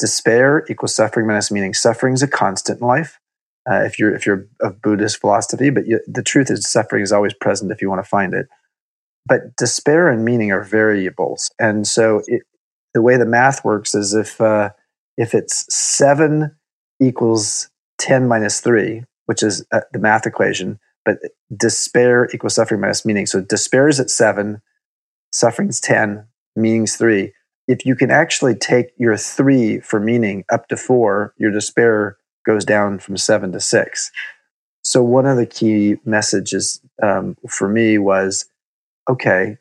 [0.00, 1.74] despair equals suffering minus meaning.
[1.74, 3.20] Suffering is a constant in life.
[3.70, 7.12] Uh, if you're if you're of Buddhist philosophy, but you, the truth is suffering is
[7.12, 8.48] always present if you want to find it.
[9.26, 12.42] But despair and meaning are variables, and so it,
[12.94, 14.70] the way the math works is if uh,
[15.18, 16.56] if it's seven
[17.00, 21.18] equals ten minus three, which is uh, the math equation, but
[21.54, 23.26] despair equals suffering minus meaning.
[23.26, 24.62] So despair is at seven,
[25.32, 27.32] suffering's 10, meaning's three.
[27.70, 32.64] If you can actually take your three for meaning up to four, your despair goes
[32.64, 34.10] down from seven to six.
[34.82, 38.46] So one of the key messages um, for me was,
[39.08, 39.58] okay,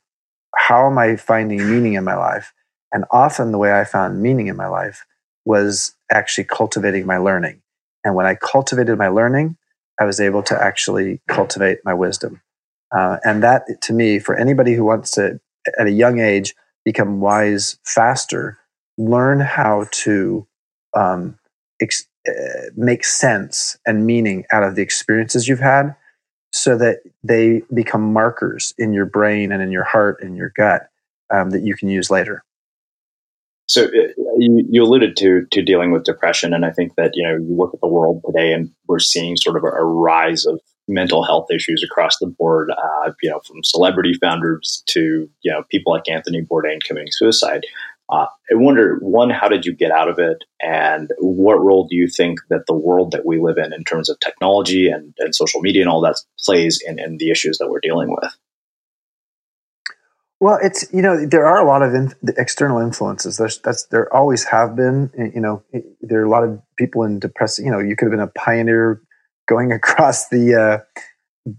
[0.55, 2.51] how am I finding meaning in my life?
[2.91, 5.05] And often the way I found meaning in my life
[5.45, 7.61] was actually cultivating my learning.
[8.03, 9.57] And when I cultivated my learning,
[10.01, 12.41] I was able to actually cultivate my wisdom.
[12.95, 15.39] Uh, and that, to me, for anybody who wants to,
[15.77, 16.55] at a young age,
[16.89, 18.57] become wise faster,
[18.97, 20.47] learn how to
[20.97, 21.37] um,
[21.79, 25.95] ex- uh, make sense and meaning out of the experiences you've had
[26.51, 30.89] so that they become markers in your brain and in your heart and your gut
[31.31, 32.43] um, that you can use later.
[33.67, 34.07] So uh,
[34.39, 37.71] you, alluded to to dealing with depression, and I think that you know you look
[37.75, 41.83] at the world today, and we're seeing sort of a rise of mental health issues
[41.83, 42.71] across the board.
[42.71, 47.65] Uh, you know, from celebrity founders to you know people like Anthony Bourdain committing suicide.
[48.11, 51.95] Uh, I wonder, one, how did you get out of it, and what role do
[51.95, 55.35] you think that the world that we live in, in terms of technology and, and
[55.35, 58.35] social media and all that, plays in, in the issues that we're dealing with?
[60.39, 63.37] Well, it's you know there are a lot of in, external influences.
[63.37, 65.11] There's that's there always have been.
[65.35, 65.63] You know
[66.01, 67.65] there are a lot of people in depressing.
[67.65, 69.01] You know you could have been a pioneer
[69.49, 71.01] going across the uh,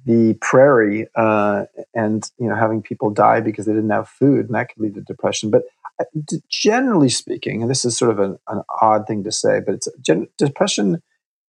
[0.04, 4.54] the prairie uh, and you know having people die because they didn't have food, and
[4.54, 5.50] that could lead to depression.
[5.50, 5.62] But
[6.00, 6.04] uh,
[6.48, 9.88] generally speaking, and this is sort of an, an odd thing to say, but it's
[10.00, 11.02] gen- depression.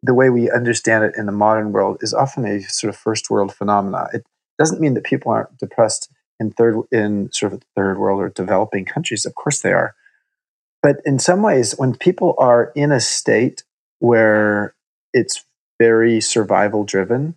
[0.04, 3.30] The way we understand it in the modern world is often a sort of first
[3.30, 4.08] world phenomena.
[4.12, 4.25] It
[4.58, 6.10] doesn't mean that people aren't depressed
[6.41, 9.95] in third in sort of third world or developing countries of course they are
[10.82, 13.63] but in some ways when people are in a state
[13.99, 14.73] where
[15.13, 15.45] it's
[15.82, 17.36] very survival driven.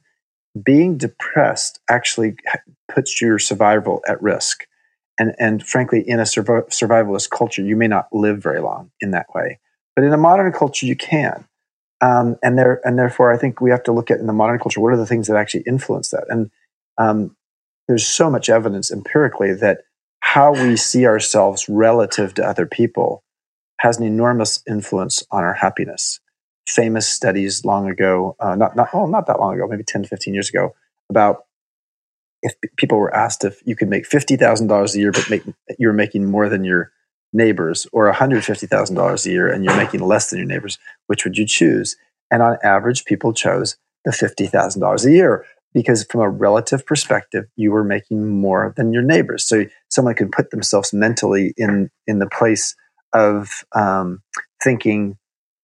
[0.63, 2.37] Being depressed actually
[2.93, 4.67] puts your survival at risk.
[5.19, 9.27] And and frankly in a survivalist culture you may not live very long in that
[9.35, 9.61] way.
[9.97, 11.47] But in a modern culture you can.
[12.01, 14.59] Um, and there and therefore i think we have to look at in the modern
[14.59, 16.25] culture what are the things that actually influence that?
[16.29, 16.51] And
[16.99, 17.37] um,
[17.87, 19.85] there's so much evidence empirically that
[20.21, 23.23] how we see ourselves relative to other people
[23.81, 26.21] has an enormous influence on our happiness.
[26.67, 30.09] Famous studies long ago, uh, not, not, oh, not that long ago, maybe 10, to
[30.09, 30.75] 15 years ago,
[31.11, 31.45] about
[32.43, 35.43] if people were asked if you could make $50,000 a year, but make,
[35.79, 36.91] you're making more than your
[37.33, 41.47] neighbors, or $150,000 a year and you're making less than your neighbors, which would you
[41.47, 41.97] choose?
[42.31, 47.73] And on average, people chose the $50,000 a year because from a relative perspective you
[47.73, 52.29] were making more than your neighbors so someone could put themselves mentally in in the
[52.29, 52.77] place
[53.13, 54.23] of um,
[54.63, 55.19] thinking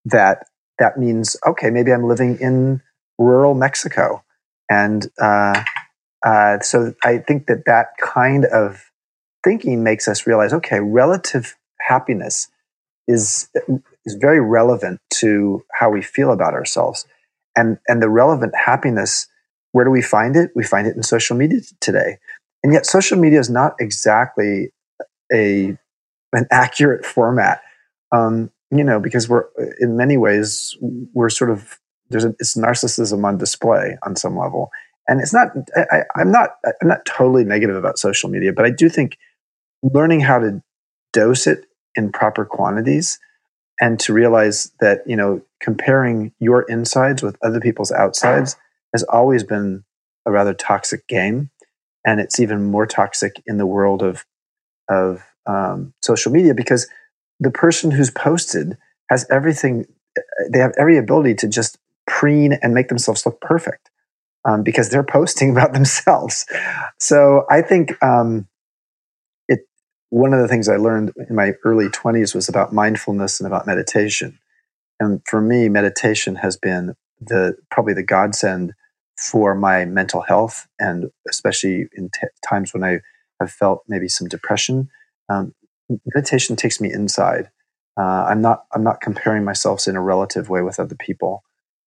[0.04, 0.46] that
[0.80, 2.82] that means okay, maybe I'm living in
[3.18, 4.24] rural Mexico,
[4.70, 5.62] and uh,
[6.26, 8.90] uh, so I think that that kind of
[9.44, 12.48] thinking makes us realize okay, relative happiness
[13.08, 13.48] is
[14.04, 17.06] is very relevant to how we feel about ourselves,
[17.56, 19.28] and and the relevant happiness.
[19.72, 20.50] Where do we find it?
[20.56, 22.18] We find it in social media today,
[22.64, 24.72] and yet social media is not exactly
[25.32, 25.76] a
[26.32, 27.62] an accurate format.
[28.12, 29.46] Um, you know, because we're
[29.80, 31.78] in many ways we're sort of
[32.08, 34.70] there's a, it's narcissism on display on some level,
[35.08, 35.48] and it's not.
[35.76, 36.50] I, I'm not.
[36.80, 39.16] I'm not totally negative about social media, but I do think
[39.82, 40.62] learning how to
[41.12, 43.18] dose it in proper quantities
[43.80, 48.56] and to realize that you know comparing your insides with other people's outsides
[48.92, 49.84] has always been
[50.26, 51.50] a rather toxic game
[52.04, 54.24] and it's even more toxic in the world of
[54.88, 56.88] of um, social media because
[57.40, 58.76] the person who's posted
[59.08, 59.86] has everything
[60.52, 63.90] they have every ability to just preen and make themselves look perfect
[64.44, 66.46] um, because they're posting about themselves.
[66.98, 68.46] So i think um,
[69.48, 69.60] it
[70.10, 73.66] one of the things i learned in my early 20s was about mindfulness and about
[73.66, 74.38] meditation.
[74.98, 78.74] And for me meditation has been the probably the godsend
[79.16, 83.00] for my mental health and especially in t- times when i
[83.40, 84.90] have felt maybe some depression.
[85.28, 85.54] Um,
[86.14, 87.50] meditation takes me inside.
[87.98, 91.42] Uh, I'm not I'm not comparing myself in a relative way with other people,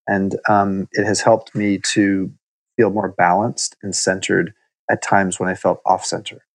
[0.07, 2.31] and um, it has helped me to
[2.77, 4.53] feel more balanced and centered
[4.89, 6.45] at times when I felt off center.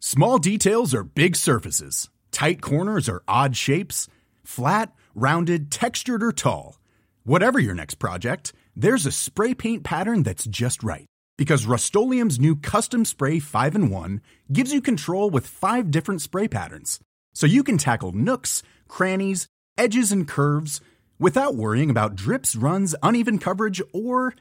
[0.00, 2.08] Small details are big surfaces.
[2.30, 4.08] Tight corners are odd shapes.
[4.44, 6.78] Flat, rounded, textured, or tall.
[7.24, 11.06] Whatever your next project, there's a spray paint pattern that's just right
[11.38, 14.20] because Rust-Oleum Custom Spray 5 and 1
[14.52, 17.00] gives you control with five different spray patterns.
[17.32, 19.46] So you can tackle nooks, crannies,
[19.78, 20.82] edges, and curves
[21.18, 24.34] without worrying about drips, runs, uneven coverage, or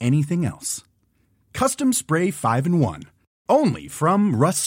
[0.00, 0.82] anything else.
[1.52, 3.02] Custom Spray 5 and 1.
[3.48, 4.62] Only from Rust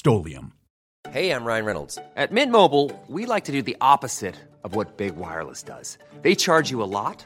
[1.09, 1.97] Hey, I'm Ryan Reynolds.
[2.15, 5.97] At Mint Mobile, we like to do the opposite of what Big Wireless does.
[6.21, 7.25] They charge you a lot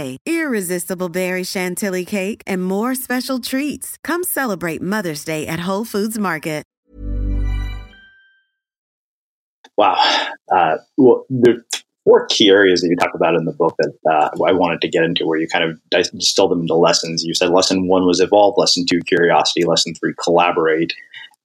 [0.25, 3.97] irresistible berry chantilly cake, and more special treats.
[4.03, 6.61] Come celebrate Mother's Day at Whole Foods Market.
[9.77, 9.95] Wow.
[10.53, 11.65] Uh, well, there
[12.03, 14.87] four key areas that you talk about in the book that uh, I wanted to
[14.87, 15.79] get into, where you kind of
[16.11, 17.23] distill them into lessons.
[17.23, 20.93] You said lesson one was evolve, lesson two, curiosity, lesson three, collaborate,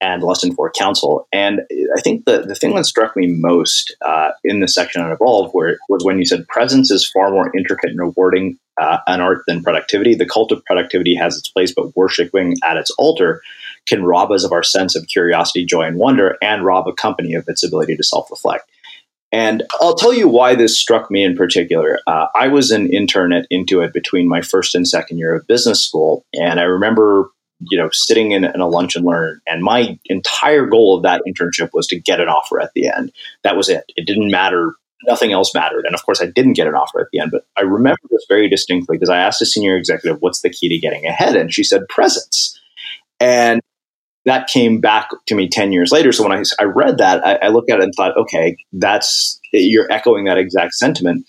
[0.00, 1.26] and lesson four, counsel.
[1.32, 1.60] And
[1.96, 5.52] I think the, the thing that struck me most uh, in the section on evolve
[5.52, 9.42] where, was when you said presence is far more intricate and rewarding uh, an art
[9.46, 10.14] than productivity.
[10.14, 13.42] The cult of productivity has its place, but worshiping at its altar
[13.86, 17.34] can rob us of our sense of curiosity, joy, and wonder, and rob a company
[17.34, 18.68] of its ability to self reflect.
[19.32, 21.98] And I'll tell you why this struck me in particular.
[22.06, 25.82] Uh, I was an intern at Intuit between my first and second year of business
[25.82, 27.30] school, and I remember,
[27.60, 31.22] you know, sitting in, in a lunch and learn, and my entire goal of that
[31.26, 33.12] internship was to get an offer at the end.
[33.44, 33.84] That was it.
[33.96, 34.74] It didn't matter.
[35.06, 35.84] Nothing else mattered.
[35.84, 38.24] And of course, I didn't get an offer at the end, but I remember this
[38.28, 41.52] very distinctly because I asked a senior executive, "What's the key to getting ahead?" And
[41.52, 42.58] she said, "Presence."
[43.20, 43.60] And
[44.26, 46.12] that came back to me 10 years later.
[46.12, 49.40] So when I, I read that, I, I looked at it and thought, okay, that's,
[49.52, 51.24] you're echoing that exact sentiment.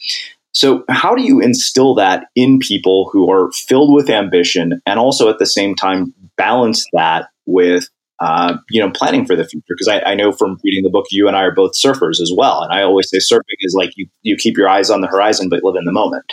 [0.58, 5.30] So, how do you instill that in people who are filled with ambition and also
[5.30, 7.88] at the same time balance that with,
[8.20, 9.66] uh, you know, planning for the future?
[9.70, 12.32] Because I, I, know from reading the book, you and I are both surfers as
[12.36, 12.64] well.
[12.64, 15.48] And I always say surfing is like you, you keep your eyes on the horizon,
[15.48, 16.26] but live in the moment.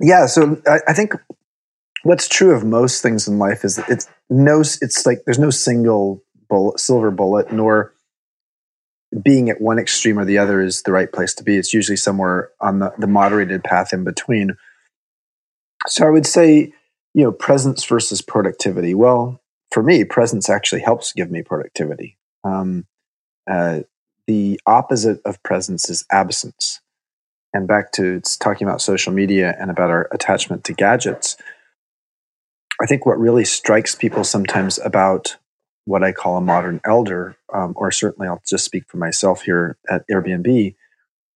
[0.00, 0.24] Yeah.
[0.24, 1.12] So, I, I think
[2.04, 5.50] what's true of most things in life is that it's no it's like there's no
[5.50, 7.92] single bullet silver bullet nor
[9.22, 11.56] being at one extreme or the other is the right place to be.
[11.56, 14.56] It's usually somewhere on the, the moderated path in between.
[15.88, 16.72] So i would say
[17.14, 18.94] you know presence versus productivity.
[18.94, 19.40] Well
[19.70, 22.18] for me presence actually helps give me productivity.
[22.44, 22.86] Um,
[23.50, 23.80] uh,
[24.26, 26.80] the opposite of presence is absence.
[27.52, 31.36] And back to it's talking about social media and about our attachment to gadgets.
[32.80, 35.36] I think what really strikes people sometimes about
[35.90, 39.76] what I call a modern elder, um, or certainly I'll just speak for myself here
[39.88, 40.74] at Airbnb,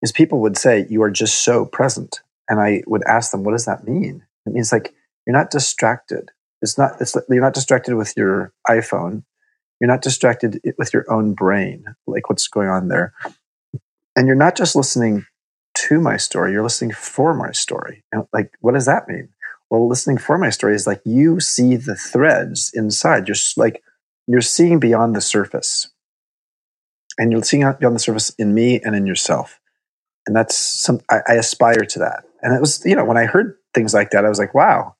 [0.01, 2.21] is people would say, You are just so present.
[2.49, 4.25] And I would ask them, What does that mean?
[4.47, 4.95] It means like
[5.27, 6.31] you're not distracted.
[6.63, 9.25] It's not, it's, you're not distracted with your iPhone.
[9.81, 13.13] You're not distracted with your own brain, like what's going on there.
[14.17, 15.27] And you're not just listening
[15.89, 18.05] to my story, you're listening for my story.
[18.13, 19.31] And like, what does that mean?
[19.71, 23.83] well listening for my story is like you see the threads inside you're like
[24.27, 25.89] you're seeing beyond the surface.
[27.19, 29.61] And you're seeing beyond the surface in me and in yourself.
[30.27, 32.25] And that's some I, I aspire to that.
[32.43, 34.95] And it was you know when i heard things like that i was like wow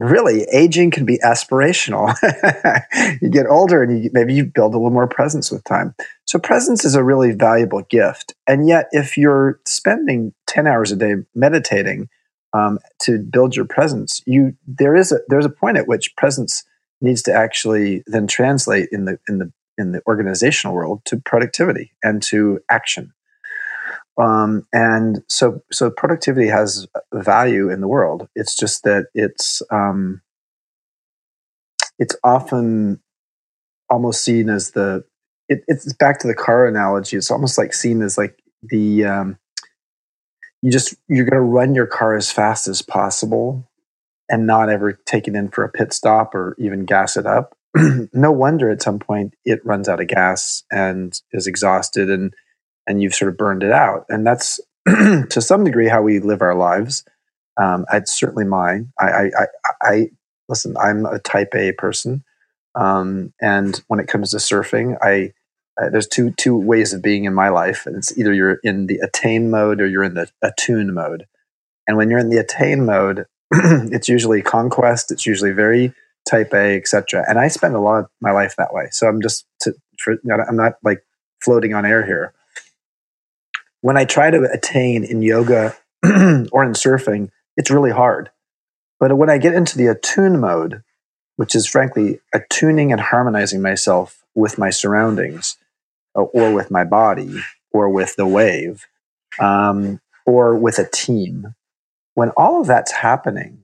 [0.00, 0.42] really?
[0.52, 2.14] Aging can be aspirational.
[3.20, 5.94] You get older and you, maybe you build a little more presence with time.
[6.24, 8.34] So presence is a really valuable gift.
[8.46, 12.08] And yet if you're spending 10 hours a day meditating
[12.52, 16.64] um, to build your presence, you there is a there's a point at which presence
[17.00, 21.92] needs to actually then translate in the in the in the organizational world to productivity
[22.02, 23.12] and to action.
[24.20, 28.28] Um, and so so productivity has value in the world.
[28.34, 30.22] It's just that it's um,
[31.98, 33.00] it's often
[33.88, 35.04] almost seen as the
[35.48, 37.16] it, it's back to the car analogy.
[37.16, 39.38] It's almost like seen as like the um,
[40.62, 43.68] you just you're going to run your car as fast as possible
[44.28, 47.54] and not ever take it in for a pit stop or even gas it up
[48.12, 52.34] no wonder at some point it runs out of gas and is exhausted and
[52.86, 54.06] and you've sort of burned it out.
[54.08, 57.04] And that's to some degree how we live our lives.
[57.60, 58.92] Um, it's certainly mine.
[58.98, 59.46] I, I, I,
[59.82, 60.06] I
[60.48, 62.24] listen i'm a type a person.
[62.74, 65.32] Um, and when it comes to surfing i
[65.80, 68.88] uh, there's two two ways of being in my life, and it's either you're in
[68.88, 71.26] the attain mode or you're in the attune mode.
[71.86, 75.10] And when you're in the attain mode, it's usually conquest.
[75.10, 75.94] It's usually very
[76.28, 77.24] type A, etc.
[77.28, 78.88] And I spend a lot of my life that way.
[78.90, 80.16] So I'm just to, for,
[80.48, 81.04] I'm not like
[81.40, 82.34] floating on air here.
[83.80, 88.30] When I try to attain in yoga or in surfing, it's really hard.
[89.00, 90.82] But when I get into the attune mode,
[91.36, 95.56] which is frankly attuning and harmonizing myself with my surroundings,
[96.16, 97.40] uh, or with my body
[97.72, 98.86] or with the wave
[99.40, 101.54] um, or with a team.
[102.18, 103.62] When all of that's happening,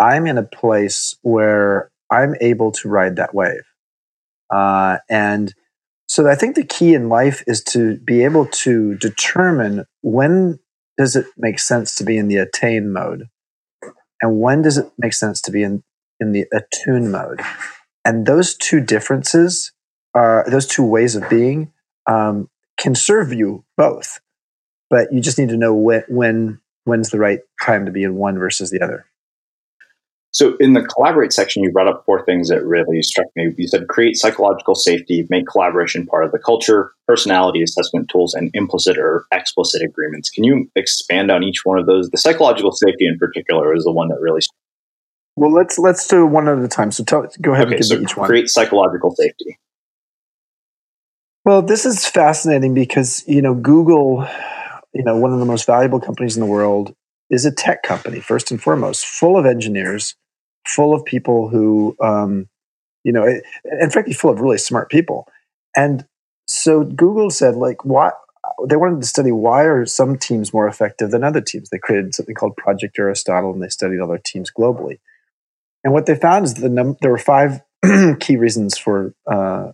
[0.00, 3.60] I'm in a place where I'm able to ride that wave.
[4.48, 5.52] Uh, and
[6.08, 10.60] so I think the key in life is to be able to determine when
[10.96, 13.28] does it make sense to be in the attain mode
[14.22, 15.84] and when does it make sense to be in,
[16.18, 17.42] in the attune mode.
[18.02, 19.72] And those two differences
[20.14, 21.70] are those two ways of being
[22.06, 24.20] um, can serve you both,
[24.88, 28.14] but you just need to know when, when when's the right time to be in
[28.14, 29.06] one versus the other.
[30.34, 33.54] So, in the collaborate section, you brought up four things that really struck me.
[33.56, 38.50] You said create psychological safety, make collaboration part of the culture, personality assessment tools, and
[38.52, 40.30] implicit or explicit agreements.
[40.30, 42.10] Can you expand on each one of those?
[42.10, 44.40] The psychological safety, in particular, is the one that really.
[45.36, 46.90] Well, let's let's do one at a time.
[46.90, 48.26] So, tell, go ahead okay, and give so me each one.
[48.26, 49.60] Create psychological safety.
[51.44, 54.26] Well, this is fascinating because you know Google,
[54.94, 56.94] you know, one of the most valuable companies in the world,
[57.30, 60.14] is a tech company first and foremost, full of engineers
[60.66, 62.48] full of people who, um,
[63.04, 63.26] you know,
[63.64, 65.26] and frankly, full of really smart people.
[65.76, 66.06] And
[66.46, 68.10] so Google said, like, why?
[68.68, 71.70] They wanted to study why are some teams more effective than other teams.
[71.70, 75.00] They created something called Project Aristotle, and they studied other teams globally.
[75.82, 77.62] And what they found is the num- there were five
[78.20, 79.72] key reasons for uh,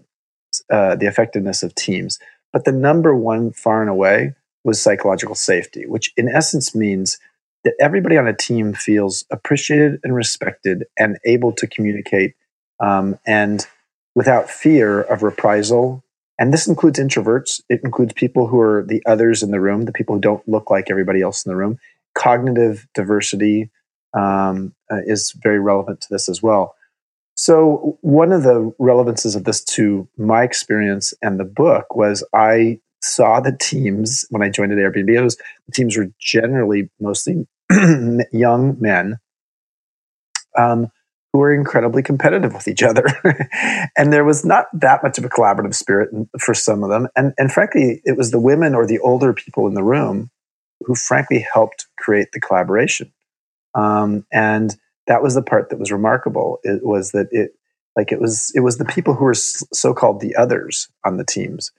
[0.72, 2.18] uh, the effectiveness of teams,
[2.52, 7.18] but the number one, far and away, was psychological safety, which in essence means
[7.64, 12.34] that everybody on a team feels appreciated and respected and able to communicate
[12.80, 13.66] um, and
[14.14, 16.02] without fear of reprisal.
[16.38, 17.60] And this includes introverts.
[17.68, 20.70] It includes people who are the others in the room, the people who don't look
[20.70, 21.78] like everybody else in the room.
[22.14, 23.70] Cognitive diversity
[24.14, 26.74] um, uh, is very relevant to this as well.
[27.34, 32.80] So, one of the relevances of this to my experience and the book was I
[33.02, 35.22] saw the teams when I joined at Airbnb.
[35.22, 37.46] Was, the teams were generally mostly
[38.32, 39.18] young men
[40.56, 40.90] um,
[41.32, 43.06] who were incredibly competitive with each other,
[43.96, 47.08] and there was not that much of a collaborative spirit for some of them.
[47.16, 50.30] And and frankly, it was the women or the older people in the room
[50.80, 53.12] who frankly helped create the collaboration.
[53.74, 54.76] Um, and
[55.06, 56.58] that was the part that was remarkable.
[56.64, 57.52] It was that it
[57.96, 61.24] like it was it was the people who were so called the others on the
[61.24, 61.70] teams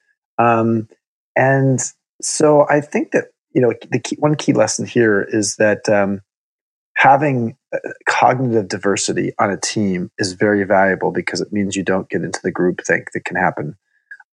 [0.42, 0.88] um,
[1.36, 1.80] and
[2.22, 6.22] so I think that you know the key, one key lesson here is that um,
[6.96, 12.10] having uh, cognitive diversity on a team is very valuable because it means you don't
[12.10, 13.76] get into the group think that can happen.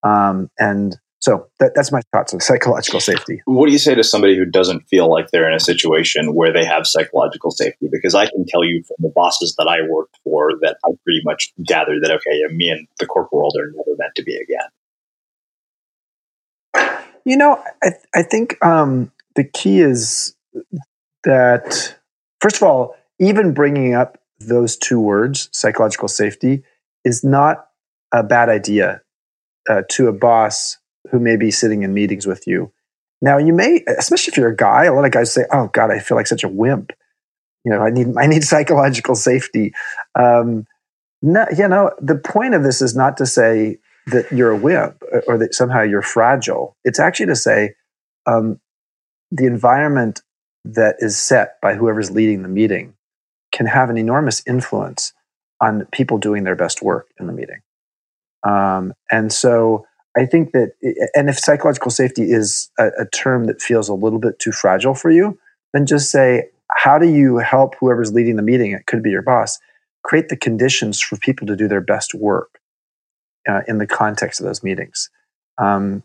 [0.02, 3.42] Um, and so that, that's my thoughts on psychological safety.
[3.46, 6.52] What do you say to somebody who doesn't feel like they're in a situation where
[6.52, 7.88] they have psychological safety?
[7.90, 11.22] Because I can tell you from the bosses that I worked for that I pretty
[11.24, 14.68] much gathered that okay, me and the corporate world are never meant to be again.
[17.28, 20.34] You know, I, I think um, the key is
[21.24, 21.94] that,
[22.40, 26.62] first of all, even bringing up those two words, psychological safety,
[27.04, 27.66] is not
[28.14, 29.02] a bad idea
[29.68, 30.78] uh, to a boss
[31.10, 32.72] who may be sitting in meetings with you.
[33.20, 35.90] Now, you may, especially if you're a guy, a lot of guys say, "Oh God,
[35.90, 36.92] I feel like such a wimp."
[37.62, 39.74] You know, I need I need psychological safety.
[40.18, 40.66] Um,
[41.20, 43.80] no, you know, the point of this is not to say
[44.10, 46.76] that you're a wimp or that somehow you're fragile.
[46.84, 47.74] It's actually to say
[48.26, 48.60] um,
[49.30, 50.22] the environment
[50.64, 52.94] that is set by whoever's leading the meeting
[53.52, 55.12] can have an enormous influence
[55.60, 57.60] on people doing their best work in the meeting.
[58.46, 59.86] Um, and so
[60.16, 60.72] I think that,
[61.14, 64.94] and if psychological safety is a, a term that feels a little bit too fragile
[64.94, 65.38] for you,
[65.72, 66.44] then just say,
[66.76, 68.72] how do you help whoever's leading the meeting?
[68.72, 69.58] It could be your boss.
[70.04, 72.57] Create the conditions for people to do their best work
[73.48, 75.10] uh, in the context of those meetings.
[75.58, 76.02] Um,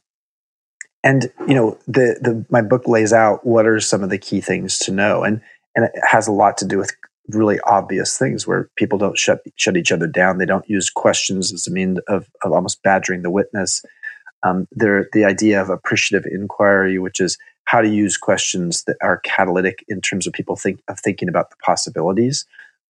[1.03, 4.41] and you know, the the my book lays out what are some of the key
[4.41, 5.41] things to know, and
[5.75, 6.91] and it has a lot to do with
[7.29, 10.37] really obvious things where people don't shut shut each other down.
[10.37, 13.83] They don't use questions as a means of, of almost badgering the witness.
[14.43, 19.85] Um, the idea of appreciative inquiry, which is how to use questions that are catalytic
[19.87, 22.45] in terms of people think of thinking about the possibilities.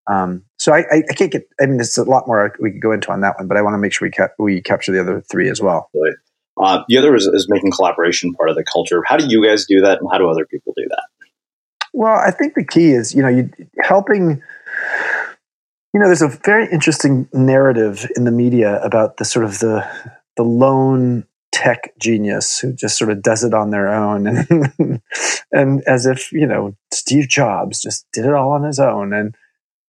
[0.07, 1.47] Um, so I, I, I, can't get.
[1.61, 3.61] I mean, there's a lot more we could go into on that one, but I
[3.61, 5.89] want to make sure we cap, we capture the other three as well.
[5.93, 6.13] Right.
[6.57, 9.01] Uh, the other is, is making collaboration part of the culture.
[9.05, 11.03] How do you guys do that, and how do other people do that?
[11.93, 13.49] Well, I think the key is you know you
[13.79, 14.41] helping.
[15.93, 19.87] You know, there's a very interesting narrative in the media about the sort of the
[20.35, 24.25] the lone tech genius who just sort of does it on their own
[24.79, 25.01] and
[25.51, 29.35] and as if you know Steve Jobs just did it all on his own and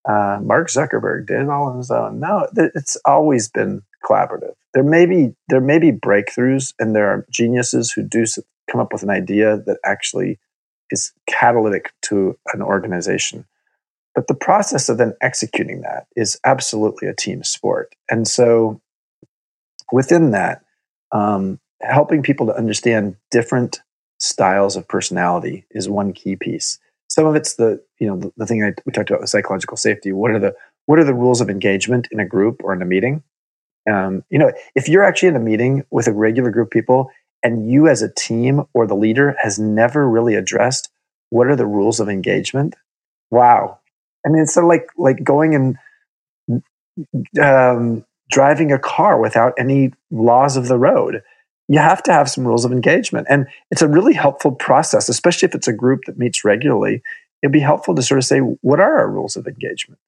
[0.09, 2.21] uh, Mark Zuckerberg did it all on his own.
[2.21, 4.55] No, it's always been collaborative.
[4.75, 8.25] There may be there may be breakthroughs, and there are geniuses who do
[8.71, 10.39] come up with an idea that actually
[10.91, 13.47] is catalytic to an organization.
[14.15, 17.95] But the process of then executing that is absolutely a team sport.
[18.09, 18.81] And so,
[19.93, 20.63] within that,
[21.13, 23.81] um, helping people to understand different
[24.19, 26.79] styles of personality is one key piece.
[27.15, 29.77] Some of it's the you know the, the thing I, we talked about with psychological
[29.77, 30.11] safety.
[30.11, 30.53] What are the
[30.87, 33.23] what are the rules of engagement in a group or in a meeting?
[33.89, 37.11] Um, you know, if you're actually in a meeting with a regular group of people
[37.45, 40.91] and you as a team or the leader has never really addressed
[41.31, 42.75] what are the rules of engagement,
[43.31, 43.79] wow,
[44.27, 46.63] I mean, it's sort of like like going and
[47.41, 51.23] um, driving a car without any laws of the road.
[51.69, 55.47] You have to have some rules of engagement, and it's a really helpful process, especially
[55.47, 57.03] if it's a group that meets regularly.
[57.43, 60.01] It'd be helpful to sort of say, what are our rules of engagement?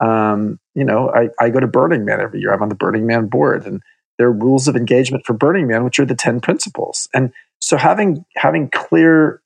[0.00, 2.52] Um, you know, I, I go to Burning Man every year.
[2.52, 3.80] I'm on the Burning Man board, and
[4.18, 7.08] there are rules of engagement for Burning Man, which are the ten principles.
[7.14, 9.40] And so having having clear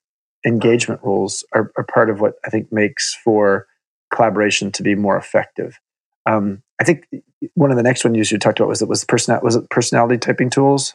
[0.46, 3.66] engagement rules are, are part of what I think makes for
[4.12, 5.78] collaboration to be more effective.
[6.26, 7.06] Um, I think
[7.54, 10.18] one of the next one you talked about was it was personal was it personality
[10.18, 10.94] typing tools.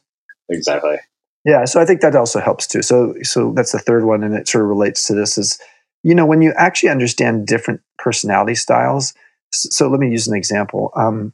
[0.58, 0.98] Exactly.
[1.46, 2.82] Yeah, so I think that also helps too.
[2.82, 5.60] So so that's the third one, and it sort of relates to this is
[6.04, 9.14] you know when you actually understand different personality styles.
[9.52, 10.92] So let me use an example.
[10.96, 11.34] Um,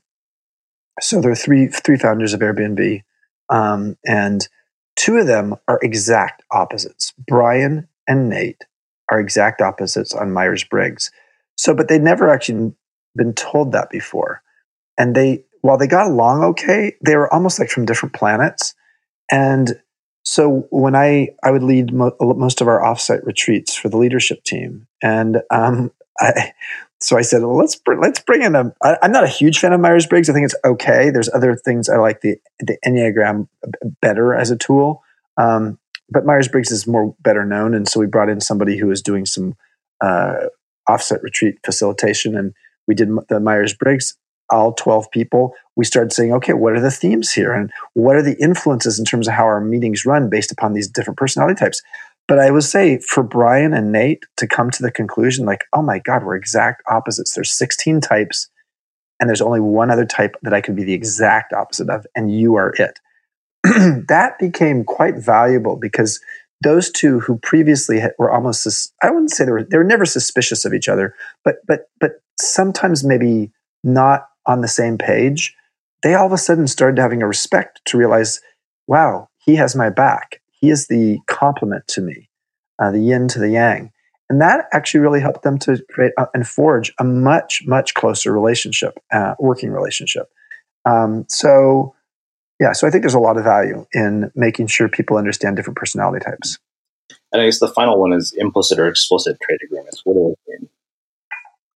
[1.00, 3.04] so there are three three founders of Airbnb,
[3.50, 4.48] um, and
[4.96, 7.14] two of them are exact opposites.
[7.28, 8.66] Brian and Nate
[9.10, 11.12] are exact opposites on Myers Briggs.
[11.56, 12.74] So, but they'd never actually
[13.16, 14.42] been told that before.
[14.98, 18.76] And they, while they got along okay, they were almost like from different planets.
[19.32, 19.80] And
[20.24, 24.44] so when I, I would lead mo- most of our offsite retreats for the leadership
[24.44, 24.88] team.
[25.02, 26.54] And um, I,
[27.00, 29.60] so I said, well, let's, br- let's bring in a, I, I'm not a huge
[29.60, 30.30] fan of Myers-Briggs.
[30.30, 31.10] I think it's okay.
[31.10, 33.48] There's other things I like the, the Enneagram
[34.02, 35.04] better as a tool.
[35.38, 37.74] Um, but Myers-Briggs is more better known.
[37.74, 39.56] And so we brought in somebody who was doing some
[40.02, 40.48] uh,
[40.90, 42.54] offsite retreat facilitation and
[42.88, 44.18] we did the Myers Briggs,
[44.50, 45.54] all 12 people.
[45.76, 47.54] We started saying, okay, what are the themes here?
[47.54, 50.90] And what are the influences in terms of how our meetings run based upon these
[50.90, 51.82] different personality types?
[52.28, 55.82] But I would say for Brian and Nate to come to the conclusion, like, oh
[55.82, 57.34] my God, we're exact opposites.
[57.34, 58.50] There's 16 types,
[59.20, 62.32] and there's only one other type that I could be the exact opposite of, and
[62.32, 63.00] you are it.
[64.08, 66.20] that became quite valuable because
[66.62, 70.66] those two who previously were almost I wouldn't say they were they were never suspicious
[70.66, 73.52] of each other, but but but sometimes maybe
[73.84, 75.56] not on the same page.
[76.02, 78.42] They all of a sudden started having a respect to realize,
[78.88, 80.42] wow, he has my back.
[80.52, 82.30] He is the complement to me,
[82.80, 83.92] uh, the yin to the yang,
[84.30, 88.34] and that actually really helped them to create uh, and forge a much much closer
[88.34, 90.28] relationship, uh, working relationship.
[90.90, 91.96] Um, so
[92.60, 95.78] yeah, so I think there's a lot of value in making sure people understand different
[95.78, 96.58] personality types.
[97.32, 100.02] And I guess the final one is implicit or explicit trade agreements.
[100.04, 100.70] What do they mean?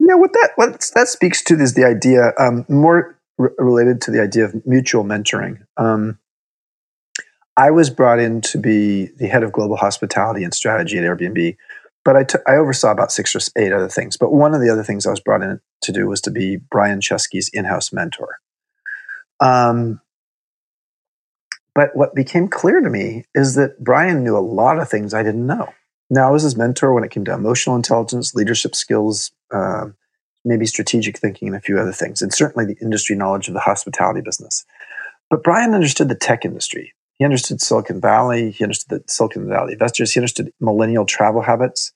[0.05, 4.21] Yeah, what that what that speaks to is the idea um, more related to the
[4.21, 5.65] idea of mutual mentoring.
[5.77, 6.19] Um,
[7.55, 11.55] I was brought in to be the head of global hospitality and strategy at Airbnb,
[12.03, 14.17] but I, t- I oversaw about six or eight other things.
[14.17, 16.57] But one of the other things I was brought in to do was to be
[16.57, 18.39] Brian Chesky's in-house mentor.
[19.39, 20.01] Um,
[21.75, 25.23] but what became clear to me is that Brian knew a lot of things I
[25.23, 25.73] didn't know.
[26.09, 29.85] Now, I was his mentor when it came to emotional intelligence, leadership skills, uh,
[30.45, 33.59] maybe strategic thinking, and a few other things, and certainly the industry knowledge of the
[33.59, 34.65] hospitality business.
[35.29, 36.93] But Brian understood the tech industry.
[37.17, 38.51] He understood Silicon Valley.
[38.51, 40.11] He understood the Silicon Valley investors.
[40.11, 41.93] He understood millennial travel habits.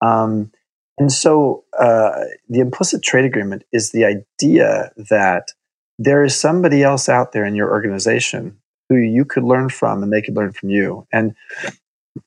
[0.00, 0.50] Um,
[0.98, 5.52] and so uh, the implicit trade agreement is the idea that
[5.98, 10.12] there is somebody else out there in your organization who you could learn from and
[10.12, 11.06] they could learn from you.
[11.12, 11.34] And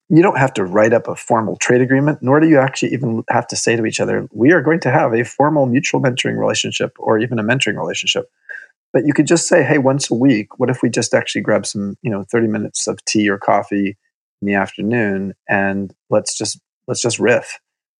[0.10, 3.24] you don't have to write up a formal trade agreement, nor do you actually even
[3.30, 6.38] have to say to each other, we are going to have a formal mutual mentoring
[6.38, 8.30] relationship or even a mentoring relationship.
[8.94, 11.66] But you could just say, hey, once a week, what if we just actually grab
[11.66, 13.98] some, you know, 30 minutes of tea or coffee
[14.42, 17.60] in the afternoon and let's just let's just riff.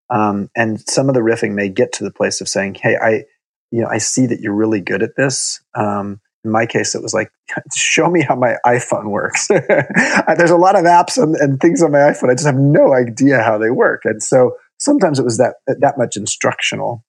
[0.10, 3.24] Um, and some of the riffing may get to the place of saying, hey, I,
[3.72, 5.62] you know, I see that you're really good at this.
[5.74, 7.32] Um, in my case, it was like,
[7.76, 9.48] show me how my iPhone works.
[10.38, 12.30] There's a lot of apps and, and, things on my iPhone.
[12.30, 14.02] I just have no idea how they work.
[14.06, 17.04] And so sometimes it was that, that much instructional.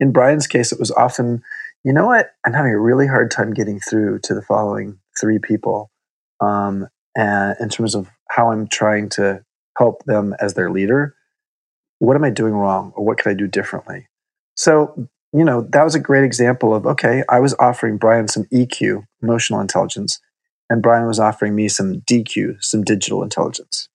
[0.00, 1.42] In Brian's case, it was often,
[1.84, 2.30] you know what?
[2.44, 5.90] I'm having a really hard time getting through to the following three people
[6.40, 9.44] um, and in terms of how I'm trying to
[9.78, 11.14] help them as their leader.
[11.98, 14.08] What am I doing wrong or what could I do differently?
[14.56, 18.44] So you know, that was a great example of okay, I was offering Brian some
[18.44, 20.20] EQ, emotional intelligence,
[20.70, 23.88] and Brian was offering me some DQ, some digital intelligence.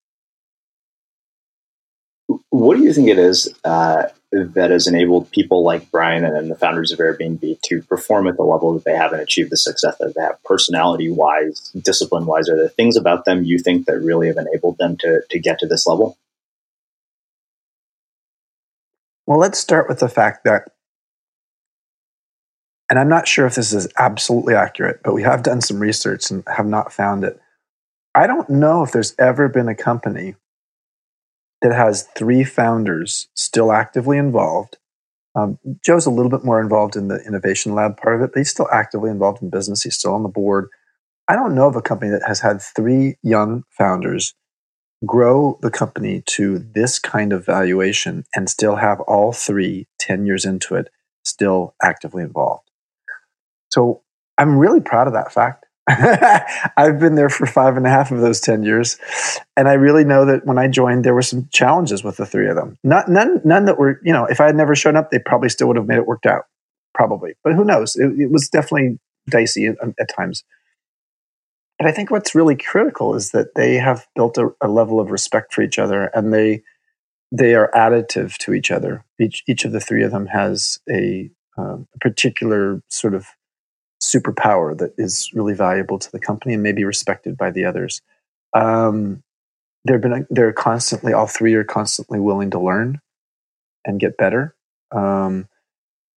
[2.49, 6.55] What do you think it is uh, that has enabled people like Brian and the
[6.55, 9.95] founders of Airbnb to perform at the level that they have and achieve the success
[9.99, 12.49] that they have, personality wise, discipline wise?
[12.49, 15.57] Are there things about them you think that really have enabled them to, to get
[15.59, 16.17] to this level?
[19.25, 20.69] Well, let's start with the fact that
[22.89, 26.31] and I'm not sure if this is absolutely accurate, but we have done some research
[26.31, 27.39] and have not found it.
[28.15, 30.35] I don't know if there's ever been a company
[31.61, 34.69] that has three founders still actively involved
[35.35, 38.39] Um, Joe's a little bit more involved in the innovation lab part of it, but
[38.39, 39.83] he's still actively involved in business.
[39.83, 40.67] He's still on the board.
[41.29, 44.35] I don't know of a company that has had three young founders
[45.05, 50.45] grow the company to this kind of valuation and still have all three, 10 years
[50.45, 50.89] into it,
[51.23, 52.68] still actively involved.
[53.69, 54.01] So
[54.37, 55.65] I'm really proud of that fact.
[56.77, 58.97] I've been there for five and a half of those 10 years.
[59.57, 62.47] And I really know that when I joined, there were some challenges with the three
[62.47, 62.77] of them.
[62.83, 65.49] Not, none, none that were, you know, if I had never shown up, they probably
[65.49, 66.43] still would have made it worked out.
[66.93, 67.33] Probably.
[67.43, 67.95] But who knows?
[67.95, 68.99] It, it was definitely
[69.29, 70.43] dicey at, at, times.
[71.77, 75.11] But I think what's really critical is that they have built a, a level of
[75.11, 76.61] respect for each other and they,
[77.31, 79.05] they are additive to each other.
[79.19, 83.27] Each, each of the three of them has a, um, a particular sort of
[84.13, 88.01] superpower that is really valuable to the company and maybe respected by the others.
[88.53, 89.23] Um,
[89.85, 92.99] they've been they're constantly all three are constantly willing to learn
[93.85, 94.55] and get better.
[94.91, 95.47] Um,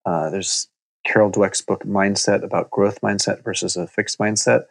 [0.05, 0.68] uh, there's
[1.05, 4.64] Carol Dweck's book Mindset about growth mindset versus a fixed mindset.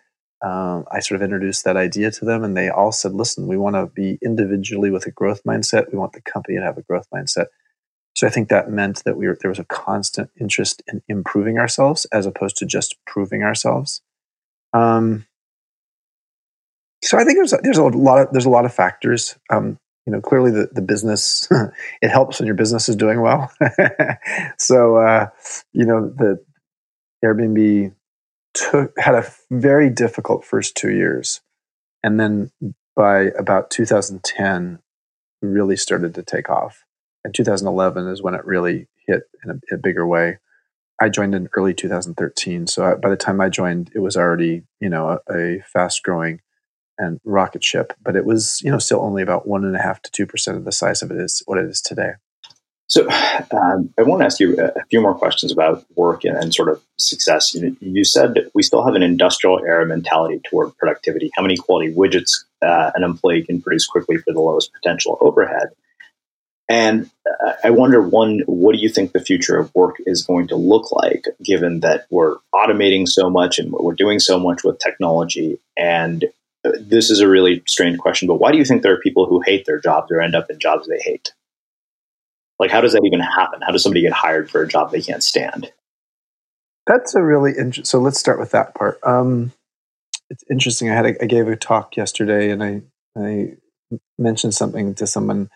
[0.44, 3.58] Um, I sort of introduced that idea to them, and they all said, "Listen, we
[3.58, 5.92] want to be individually with a growth mindset.
[5.92, 7.48] We want the company to have a growth mindset."
[8.22, 11.58] So I think that meant that we were, there was a constant interest in improving
[11.58, 14.04] ourselves as opposed to just proving ourselves.
[14.74, 15.26] Um,
[17.04, 19.40] so I think there's a, there's a lot of there's a lot of factors.
[19.50, 21.50] Um, you know, clearly the the business
[22.04, 23.52] it helps when your business is doing well.
[24.60, 25.30] so uh,
[25.74, 26.46] you know the
[27.26, 27.92] Airbnb
[28.54, 31.42] took had a very difficult first two years,
[32.04, 32.52] and then
[32.96, 34.78] by about 2010
[35.42, 36.86] really started to take off
[37.24, 40.38] and 2011 is when it really hit in a, a bigger way.
[41.00, 44.64] I joined in early 2013, so I, by the time I joined, it was already
[44.80, 46.42] you know a, a fast growing
[46.98, 50.02] and rocket ship, but it was you know still only about one and a half
[50.04, 52.12] to two percent of the size of it is what it is today.
[52.92, 53.08] So
[53.54, 56.68] um, I want to ask you a few more questions about work and, and sort
[56.68, 57.54] of success.
[57.56, 61.32] You, you, said we still have an industrial era mentality toward productivity.
[61.34, 65.70] How many quality widgets uh, an employee can produce quickly for the lowest potential overhead?
[66.72, 67.10] And
[67.66, 70.90] I wonder, one, what do you think the future of work is going to look
[70.94, 75.60] like, given that we're automating so much and we're doing so much with technology?
[75.76, 76.30] And
[76.64, 79.42] this is a really strange question, but why do you think there are people who
[79.42, 81.34] hate their jobs or end up in jobs they hate?
[82.58, 83.62] Like, how does that even happen?
[83.62, 85.74] How does somebody get hired for a job they can't stand?
[86.88, 87.84] That's a really interesting.
[87.84, 88.98] So let's start with that part.
[89.04, 89.52] Um,
[90.30, 90.90] it's interesting.
[90.90, 92.82] I had a, I gave a talk yesterday, and I
[93.18, 93.56] I
[94.18, 95.50] mentioned something to someone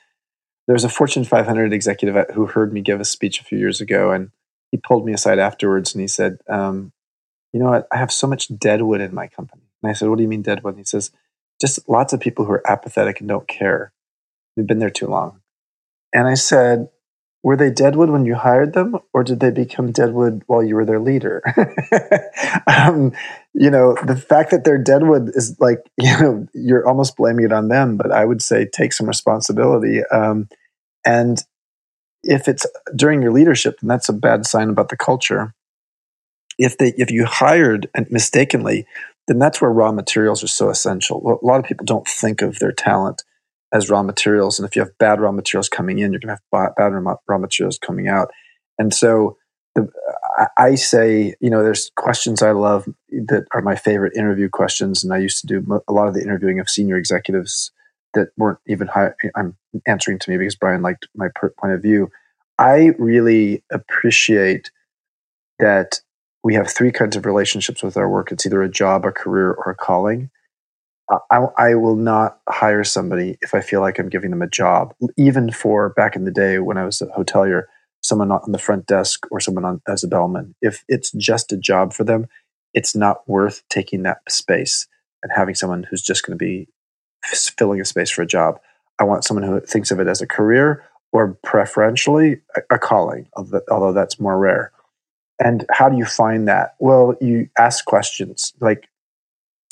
[0.68, 3.82] there was a Fortune 500 executive who heard me give a speech a few years
[3.82, 4.32] ago, and
[4.72, 6.91] he pulled me aside afterwards and he said, um,
[7.53, 7.88] "You know what?
[7.91, 10.41] I have so much deadwood in my company." And I said, "What do you mean
[10.41, 11.11] deadwood?" And he says,
[11.61, 13.93] "Just lots of people who are apathetic and don't care.
[14.55, 15.41] They've been there too long."
[16.13, 16.89] And I said,
[17.46, 20.84] "Were they deadwood when you hired them, or did they become deadwood while you were
[20.84, 21.43] their leader?"
[22.68, 23.14] um,
[23.54, 27.54] you know, the fact that they're deadwood is like, you know, you're almost blaming it
[27.54, 30.04] on them, but I would say take some responsibility.
[30.06, 30.50] Um,
[31.06, 31.38] and
[32.24, 32.66] if it's
[32.96, 35.54] during your leadership, then that's a bad sign about the culture.
[36.58, 38.88] If they, if you hired and mistakenly,
[39.28, 41.39] then that's where raw materials are so essential.
[41.43, 43.22] A lot of people don't think of their talent
[43.76, 46.41] as raw materials, and if you have bad raw materials coming in, you're going to
[46.57, 46.93] have bad
[47.28, 48.32] raw materials coming out.
[48.80, 49.38] And so,
[49.76, 49.89] the,
[50.57, 55.13] I say, you know, there's questions I love that are my favorite interview questions, and
[55.13, 57.71] I used to do a lot of the interviewing of senior executives
[58.13, 62.09] that weren't even high, I'm answering to me because Brian liked my point of view.
[62.57, 64.71] I really appreciate
[65.59, 65.99] that
[66.45, 68.32] we have three kinds of relationships with our work.
[68.32, 70.30] It's either a job, a career, or a calling.
[71.10, 74.93] I, I, will not hire somebody if I feel like I'm giving them a job.
[75.18, 77.64] Even for back in the day when I was a hotelier,
[78.01, 80.56] someone on the front desk or someone on, as a bellman.
[80.62, 82.28] If it's just a job for them,
[82.74, 84.88] it's not worth taking that space
[85.24, 86.68] and having someone who's just going to be
[87.58, 88.60] filling a space for a job.
[88.99, 93.28] I want someone who thinks of it as a career or preferentially a, a calling,
[93.36, 94.72] although that's more rare.
[95.39, 96.76] And how do you find that?
[96.80, 98.53] Well, you ask questions.
[98.62, 98.88] Like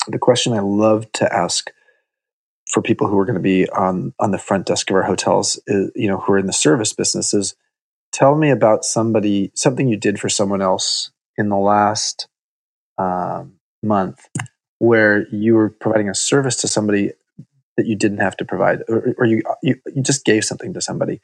[0.08, 1.70] the question I love to ask
[2.70, 5.60] for people who are going to be on on the front desk of our hotels,
[5.66, 7.54] is, you know, who are in the service businesses,
[8.12, 12.28] tell me about somebody something you did for someone else in the last
[12.98, 14.28] um, month
[14.78, 17.12] where you were providing a service to somebody
[17.76, 20.80] that you didn't have to provide, or, or you, you, you just gave something to
[20.80, 21.20] somebody.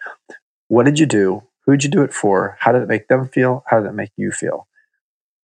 [0.68, 1.42] What did you do?
[1.64, 2.56] Who did you do it for?
[2.60, 3.64] How did it make them feel?
[3.66, 4.66] How did it make you feel?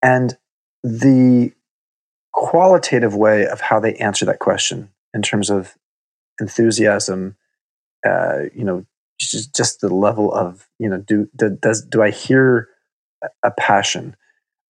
[0.03, 0.37] And
[0.83, 1.53] the
[2.37, 5.75] qualitative way of how they answer that question in terms of
[6.39, 7.35] enthusiasm,
[8.07, 8.85] uh, you know,
[9.19, 12.69] just, just the level of you know do, do does do I hear
[13.43, 14.15] a passion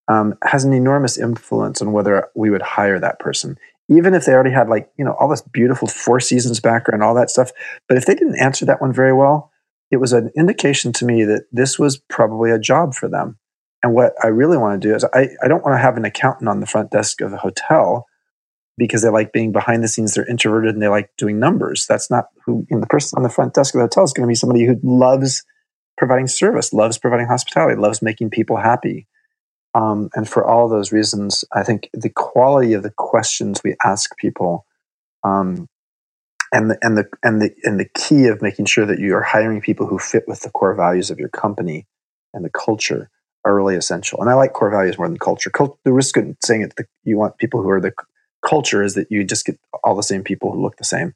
[0.08, 3.58] um, has an enormous influence on whether we would hire that person.
[3.88, 7.14] Even if they already had like you know all this beautiful four seasons background all
[7.14, 7.50] that stuff
[7.88, 9.52] but if they didn't answer that one very well
[9.90, 13.38] it was an indication to me that this was probably a job for them
[13.86, 16.04] and what i really want to do is i, I don't want to have an
[16.04, 18.06] accountant on the front desk of a hotel
[18.78, 21.86] because they like being behind the scenes they're introverted and they like doing numbers.
[21.86, 24.12] That's not who you know, the person on the front desk of the hotel is
[24.12, 25.44] going to be somebody who loves
[25.96, 29.06] providing service loves providing hospitality loves making people happy.
[29.74, 34.16] Um, and for all those reasons, I think the quality of the questions we ask
[34.16, 34.64] people,
[35.22, 35.68] um,
[36.50, 39.22] and the and the and the and the key of making sure that you are
[39.22, 41.86] hiring people who fit with the core values of your company
[42.32, 43.10] and the culture
[43.46, 44.20] are really essential.
[44.20, 45.48] And I like core values more than culture.
[45.50, 47.92] Cult, the risk of saying it, the, you want people who are the
[48.46, 51.14] culture is that you just get all the same people who look the same.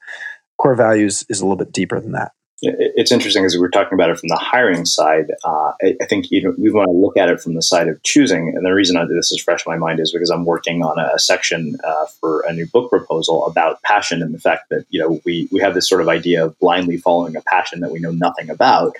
[0.57, 3.95] Core values is a little bit deeper than that it's interesting as we were talking
[3.95, 5.33] about it from the hiring side.
[5.45, 8.53] Uh, I, think we want to look at it from the side of choosing.
[8.55, 10.99] And the reason I, this is fresh in my mind is because I'm working on
[10.99, 14.85] a, a section uh, for a new book proposal about passion and the fact that
[14.91, 17.91] you know we we have this sort of idea of blindly following a passion that
[17.91, 18.95] we know nothing about.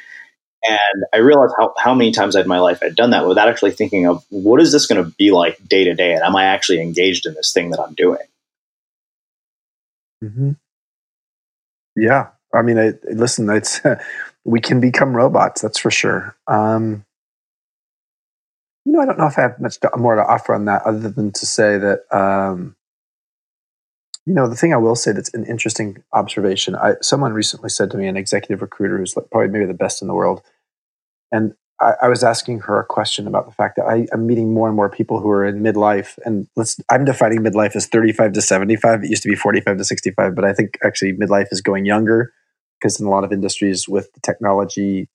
[0.63, 3.71] And I realized how, how many times in my life I'd done that without actually
[3.71, 6.45] thinking of what is this going to be like day to day, and am I
[6.45, 8.19] actually engaged in this thing that I'm doing?
[10.23, 10.53] Mm-hmm.
[11.97, 13.81] Yeah, I mean, I, listen, it's
[14.45, 15.63] we can become robots.
[15.63, 16.37] That's for sure.
[16.47, 17.05] Um,
[18.85, 21.11] you know, I don't know if I have much more to offer on that, other
[21.11, 22.77] than to say that, um,
[24.27, 26.75] you know, the thing I will say that's an interesting observation.
[26.77, 30.03] I, someone recently said to me, an executive recruiter who's like probably maybe the best
[30.03, 30.43] in the world,
[31.33, 34.53] and I, I was asking her a question about the fact that I, am meeting
[34.53, 36.79] more and more people who are in midlife, and let's.
[36.91, 39.05] I'm defining midlife as 35 to 75.
[39.05, 42.33] It used to be 45 to 65, but I think actually midlife is going younger
[42.79, 45.09] because in a lot of industries with technology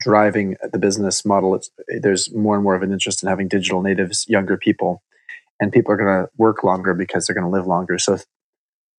[0.00, 1.60] driving the business model,
[2.00, 5.02] there's more and more of an interest in having digital natives, younger people,
[5.62, 7.96] and people are going to work longer because they're going to live longer.
[7.96, 8.18] So,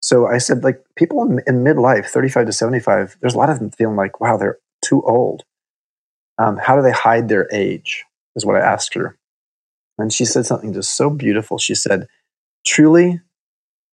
[0.00, 3.58] so I said, like people in, in, midlife, 35 to 75, there's a lot of
[3.58, 5.42] them feeling like, wow, they're too old.
[6.38, 8.04] Um, how do they hide their age?
[8.34, 9.16] Is what I asked her,
[9.96, 11.56] and she said something just so beautiful.
[11.56, 12.08] She said,
[12.66, 13.20] truly,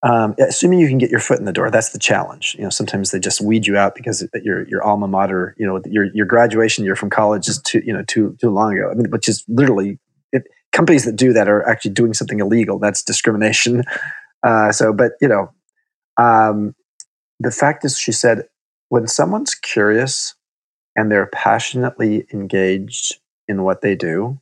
[0.01, 2.55] um, assuming you can get your foot in the door, that's the challenge.
[2.57, 5.79] You know, sometimes they just weed you out because your your alma mater, you know,
[5.85, 8.89] your your graduation year from college is too you know too too long ago.
[8.89, 9.99] I mean, which is literally
[10.71, 12.79] companies that do that are actually doing something illegal.
[12.79, 13.83] That's discrimination.
[14.43, 15.51] Uh, so, but you know,
[16.17, 16.75] um,
[17.39, 18.47] the fact is, she said,
[18.89, 20.35] when someone's curious
[20.95, 23.15] and they're passionately engaged
[23.47, 24.39] in what they do,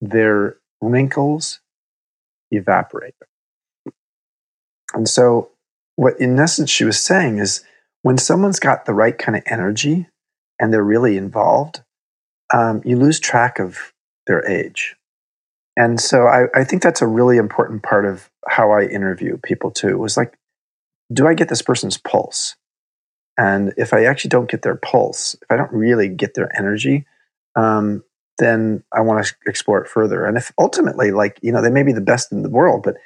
[0.00, 1.60] their wrinkles
[2.50, 3.14] evaporate.
[4.92, 5.50] And so,
[5.96, 7.64] what in essence she was saying is
[8.02, 10.06] when someone's got the right kind of energy
[10.60, 11.82] and they're really involved,
[12.52, 13.93] um, you lose track of
[14.26, 14.96] their age.
[15.76, 19.70] And so I, I think that's a really important part of how I interview people
[19.70, 20.38] too, was like,
[21.12, 22.56] do I get this person's pulse?
[23.36, 27.04] And if I actually don't get their pulse, if I don't really get their energy,
[27.56, 28.04] um,
[28.38, 30.24] then I want to explore it further.
[30.24, 32.96] And if ultimately, like, you know, they may be the best in the world, but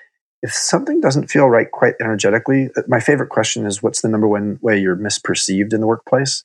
[0.43, 4.29] if something doesn't feel right quite energetically, uh, my favorite question is what's the number
[4.29, 6.45] one way you're misperceived in the workplace?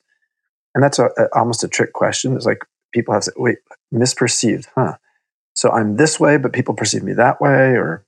[0.74, 2.34] And that's a, a, almost a trick question.
[2.34, 2.64] It's like
[2.94, 3.58] people have to wait,
[3.92, 4.96] misperceived, huh?
[5.54, 8.06] So I'm this way, but people perceive me that way, or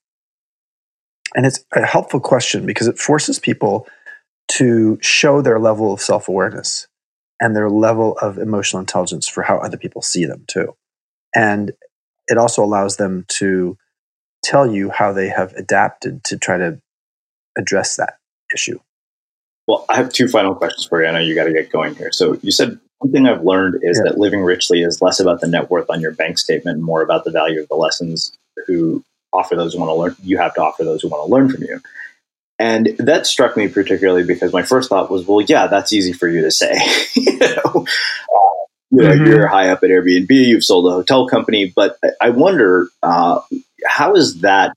[1.35, 3.87] and it's a helpful question because it forces people
[4.53, 6.89] to show their level of self-awareness
[7.41, 10.75] and their level of emotional intelligence for how other people see them too.
[11.35, 11.73] And
[12.29, 13.77] it also allows them to
[14.43, 16.81] tell you how they have adapted to try to
[17.59, 18.15] address that
[18.55, 18.79] issue.
[19.67, 21.09] Well, I have two final questions for you.
[21.09, 22.13] I know you got to get going here.
[22.13, 24.11] So you said one thing I've learned is yeah.
[24.11, 27.25] that living richly is less about the net worth on your bank statement, more about
[27.25, 28.37] the value of the lessons
[28.67, 30.17] who offer those who want to learn.
[30.23, 31.81] You have to offer those who want to learn from you.
[32.59, 36.27] And that struck me particularly because my first thought was, well, yeah, that's easy for
[36.27, 36.75] you to say.
[37.15, 38.57] you know, uh,
[38.91, 39.27] you know mm-hmm.
[39.27, 43.41] you're high up at Airbnb, you've sold a hotel company, but I wonder uh,
[43.85, 44.73] how is that?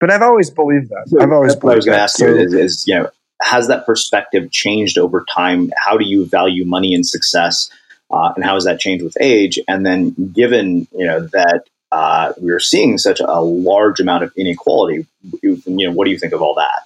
[0.00, 1.16] But I've always believed that.
[1.20, 3.10] I've always believed I was going to ask so, you is, is, you know,
[3.40, 5.70] has that perspective changed over time?
[5.76, 7.70] How do you value money and success?
[8.10, 9.58] Uh, and how has that changed with age?
[9.68, 15.06] And then given, you know, that uh, we're seeing such a large amount of inequality,
[15.42, 16.82] you, know, what do you think of all that?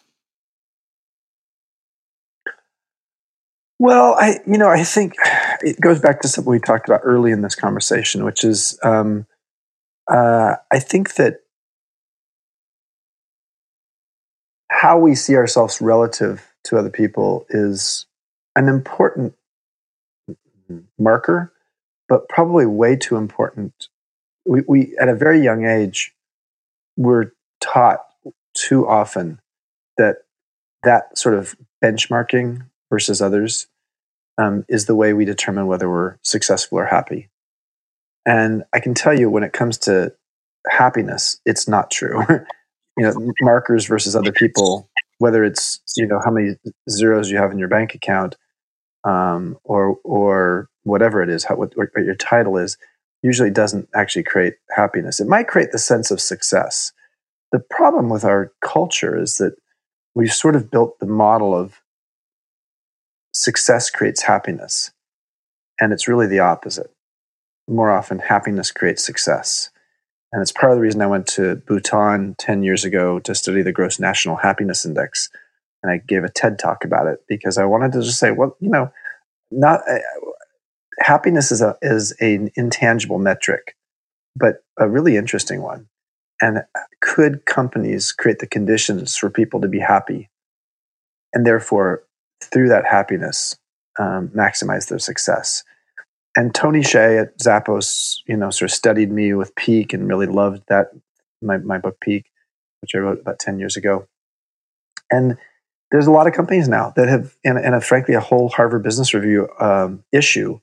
[3.79, 5.15] Well, I, you know, I think
[5.61, 9.27] it goes back to something we talked about early in this conversation, which is, um,
[10.11, 11.41] uh, I think that
[14.71, 18.07] how we see ourselves relative to other people is
[18.57, 19.35] an important
[20.99, 21.53] marker,
[22.09, 23.89] but probably way too important.
[24.47, 26.15] We, we at a very young age,
[26.97, 28.01] we're taught
[28.55, 29.41] too often
[29.97, 30.19] that
[30.83, 33.67] that sort of benchmarking versus others
[34.39, 37.31] um, is the way we determine whether we're successful or happy.
[38.27, 40.15] And I can tell you when it comes to
[40.69, 42.23] happiness, it's not true.
[42.97, 44.89] you know, markers versus other people,
[45.19, 46.57] whether it's, you know, how many
[46.89, 48.37] zeros you have in your bank account
[49.05, 52.77] um, or, or whatever it is, how, what, what your title is,
[53.23, 55.19] usually doesn't actually create happiness.
[55.19, 56.93] It might create the sense of success.
[57.53, 59.55] The problem with our culture is that
[60.15, 61.81] we've sort of built the model of
[63.33, 64.93] success creates happiness.
[65.81, 66.93] And it's really the opposite.
[67.67, 69.71] More often, happiness creates success.
[70.35, 73.63] And it's part of the reason I went to Bhutan 10 years ago to study
[73.63, 75.31] the Gross National Happiness Index.
[75.81, 78.57] And I gave a TED talk about it because I wanted to just say, well,
[78.59, 78.91] you know,
[79.53, 79.99] not uh,
[80.99, 83.77] happiness is a is an intangible metric,
[84.35, 85.87] but a really interesting one.
[86.43, 86.65] And
[87.01, 90.31] could companies create the conditions for people to be happy,
[91.33, 92.03] and therefore
[92.43, 93.57] through that happiness,
[94.01, 95.63] um, maximize their success.
[96.37, 100.27] And Tony Hsieh at Zappos, you know, sort of studied me with Peak and really
[100.27, 100.89] loved that
[101.41, 102.31] my my book Peak,
[102.81, 104.09] which I wrote about ten years ago.
[105.11, 105.37] And
[105.91, 108.83] there's a lot of companies now that have, and, and a, frankly, a whole Harvard
[108.83, 110.59] Business Review um, issue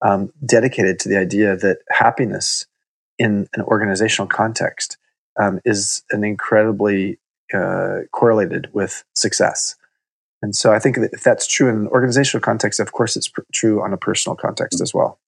[0.00, 2.66] um, dedicated to the idea that happiness
[3.18, 4.96] in an organizational context
[5.38, 7.20] um, is an incredibly
[7.54, 9.76] uh, correlated with success.
[10.42, 13.28] And so I think that if that's true in an organizational context, of course, it's
[13.28, 15.20] pr- true on a personal context as well.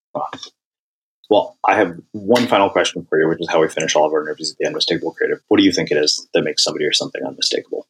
[1.31, 4.13] Well, I have one final question for you, which is how we finish all of
[4.13, 5.41] our interviews at the Unmistakable Creative.
[5.49, 7.87] What do you think it is that makes somebody or something unmistakable?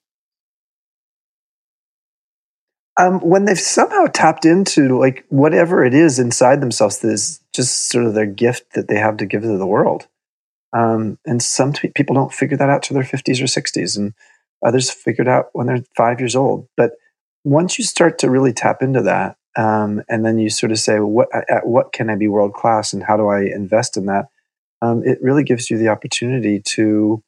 [2.97, 7.89] Um, when they've somehow tapped into like whatever it is inside themselves that is just
[7.89, 10.07] sort of their gift that they have to give to the world.
[10.73, 14.13] Um, and some t- people don't figure that out to their 50s or 60s, and
[14.65, 16.69] others figure it out when they're five years old.
[16.77, 16.93] But
[17.45, 20.99] once you start to really tap into that, um, and then you sort of say,
[20.99, 24.27] what at what can I be world class, and how do I invest in that?
[24.83, 27.23] Um, it really gives you the opportunity to,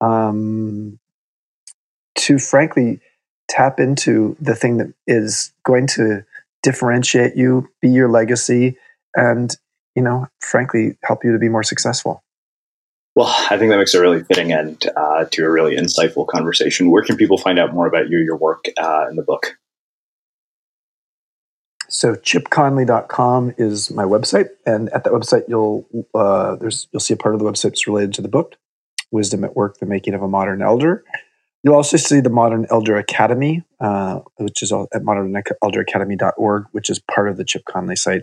[0.00, 0.98] um,
[2.16, 3.00] to frankly
[3.48, 6.24] tap into the thing that is going to
[6.62, 8.78] differentiate you, be your legacy,
[9.14, 9.54] and
[9.94, 12.22] you know, frankly, help you to be more successful.
[13.16, 16.90] Well, I think that makes a really fitting end uh, to a really insightful conversation.
[16.90, 19.56] Where can people find out more about you, your work, uh, and the book?
[21.88, 27.16] So chipconley.com is my website, and at that website, you'll uh, there's you'll see a
[27.16, 28.56] part of the website that's related to the book,
[29.10, 31.02] "Wisdom at Work: The Making of a Modern Elder."
[31.62, 37.30] You'll also see the Modern Elder Academy, uh, which is at modernelderacademy.org, which is part
[37.30, 38.22] of the Chip Conley site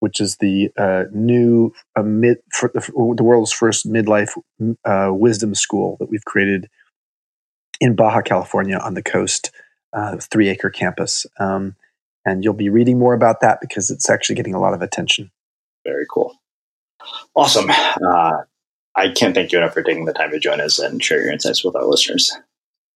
[0.00, 2.80] which is the uh, new uh, mid for the,
[3.16, 4.30] the, world's first midlife
[4.84, 6.68] uh, wisdom school that we've created
[7.80, 9.50] in Baja California on the coast,
[9.92, 11.26] uh, three acre campus.
[11.38, 11.76] Um,
[12.24, 15.30] and you'll be reading more about that because it's actually getting a lot of attention.
[15.84, 16.34] Very cool.
[17.34, 17.70] Awesome.
[17.70, 18.32] Uh,
[18.96, 21.32] I can't thank you enough for taking the time to join us and share your
[21.32, 22.32] insights with our listeners.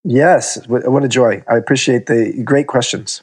[0.02, 1.44] Yes, what a joy.
[1.46, 3.22] I appreciate the great questions.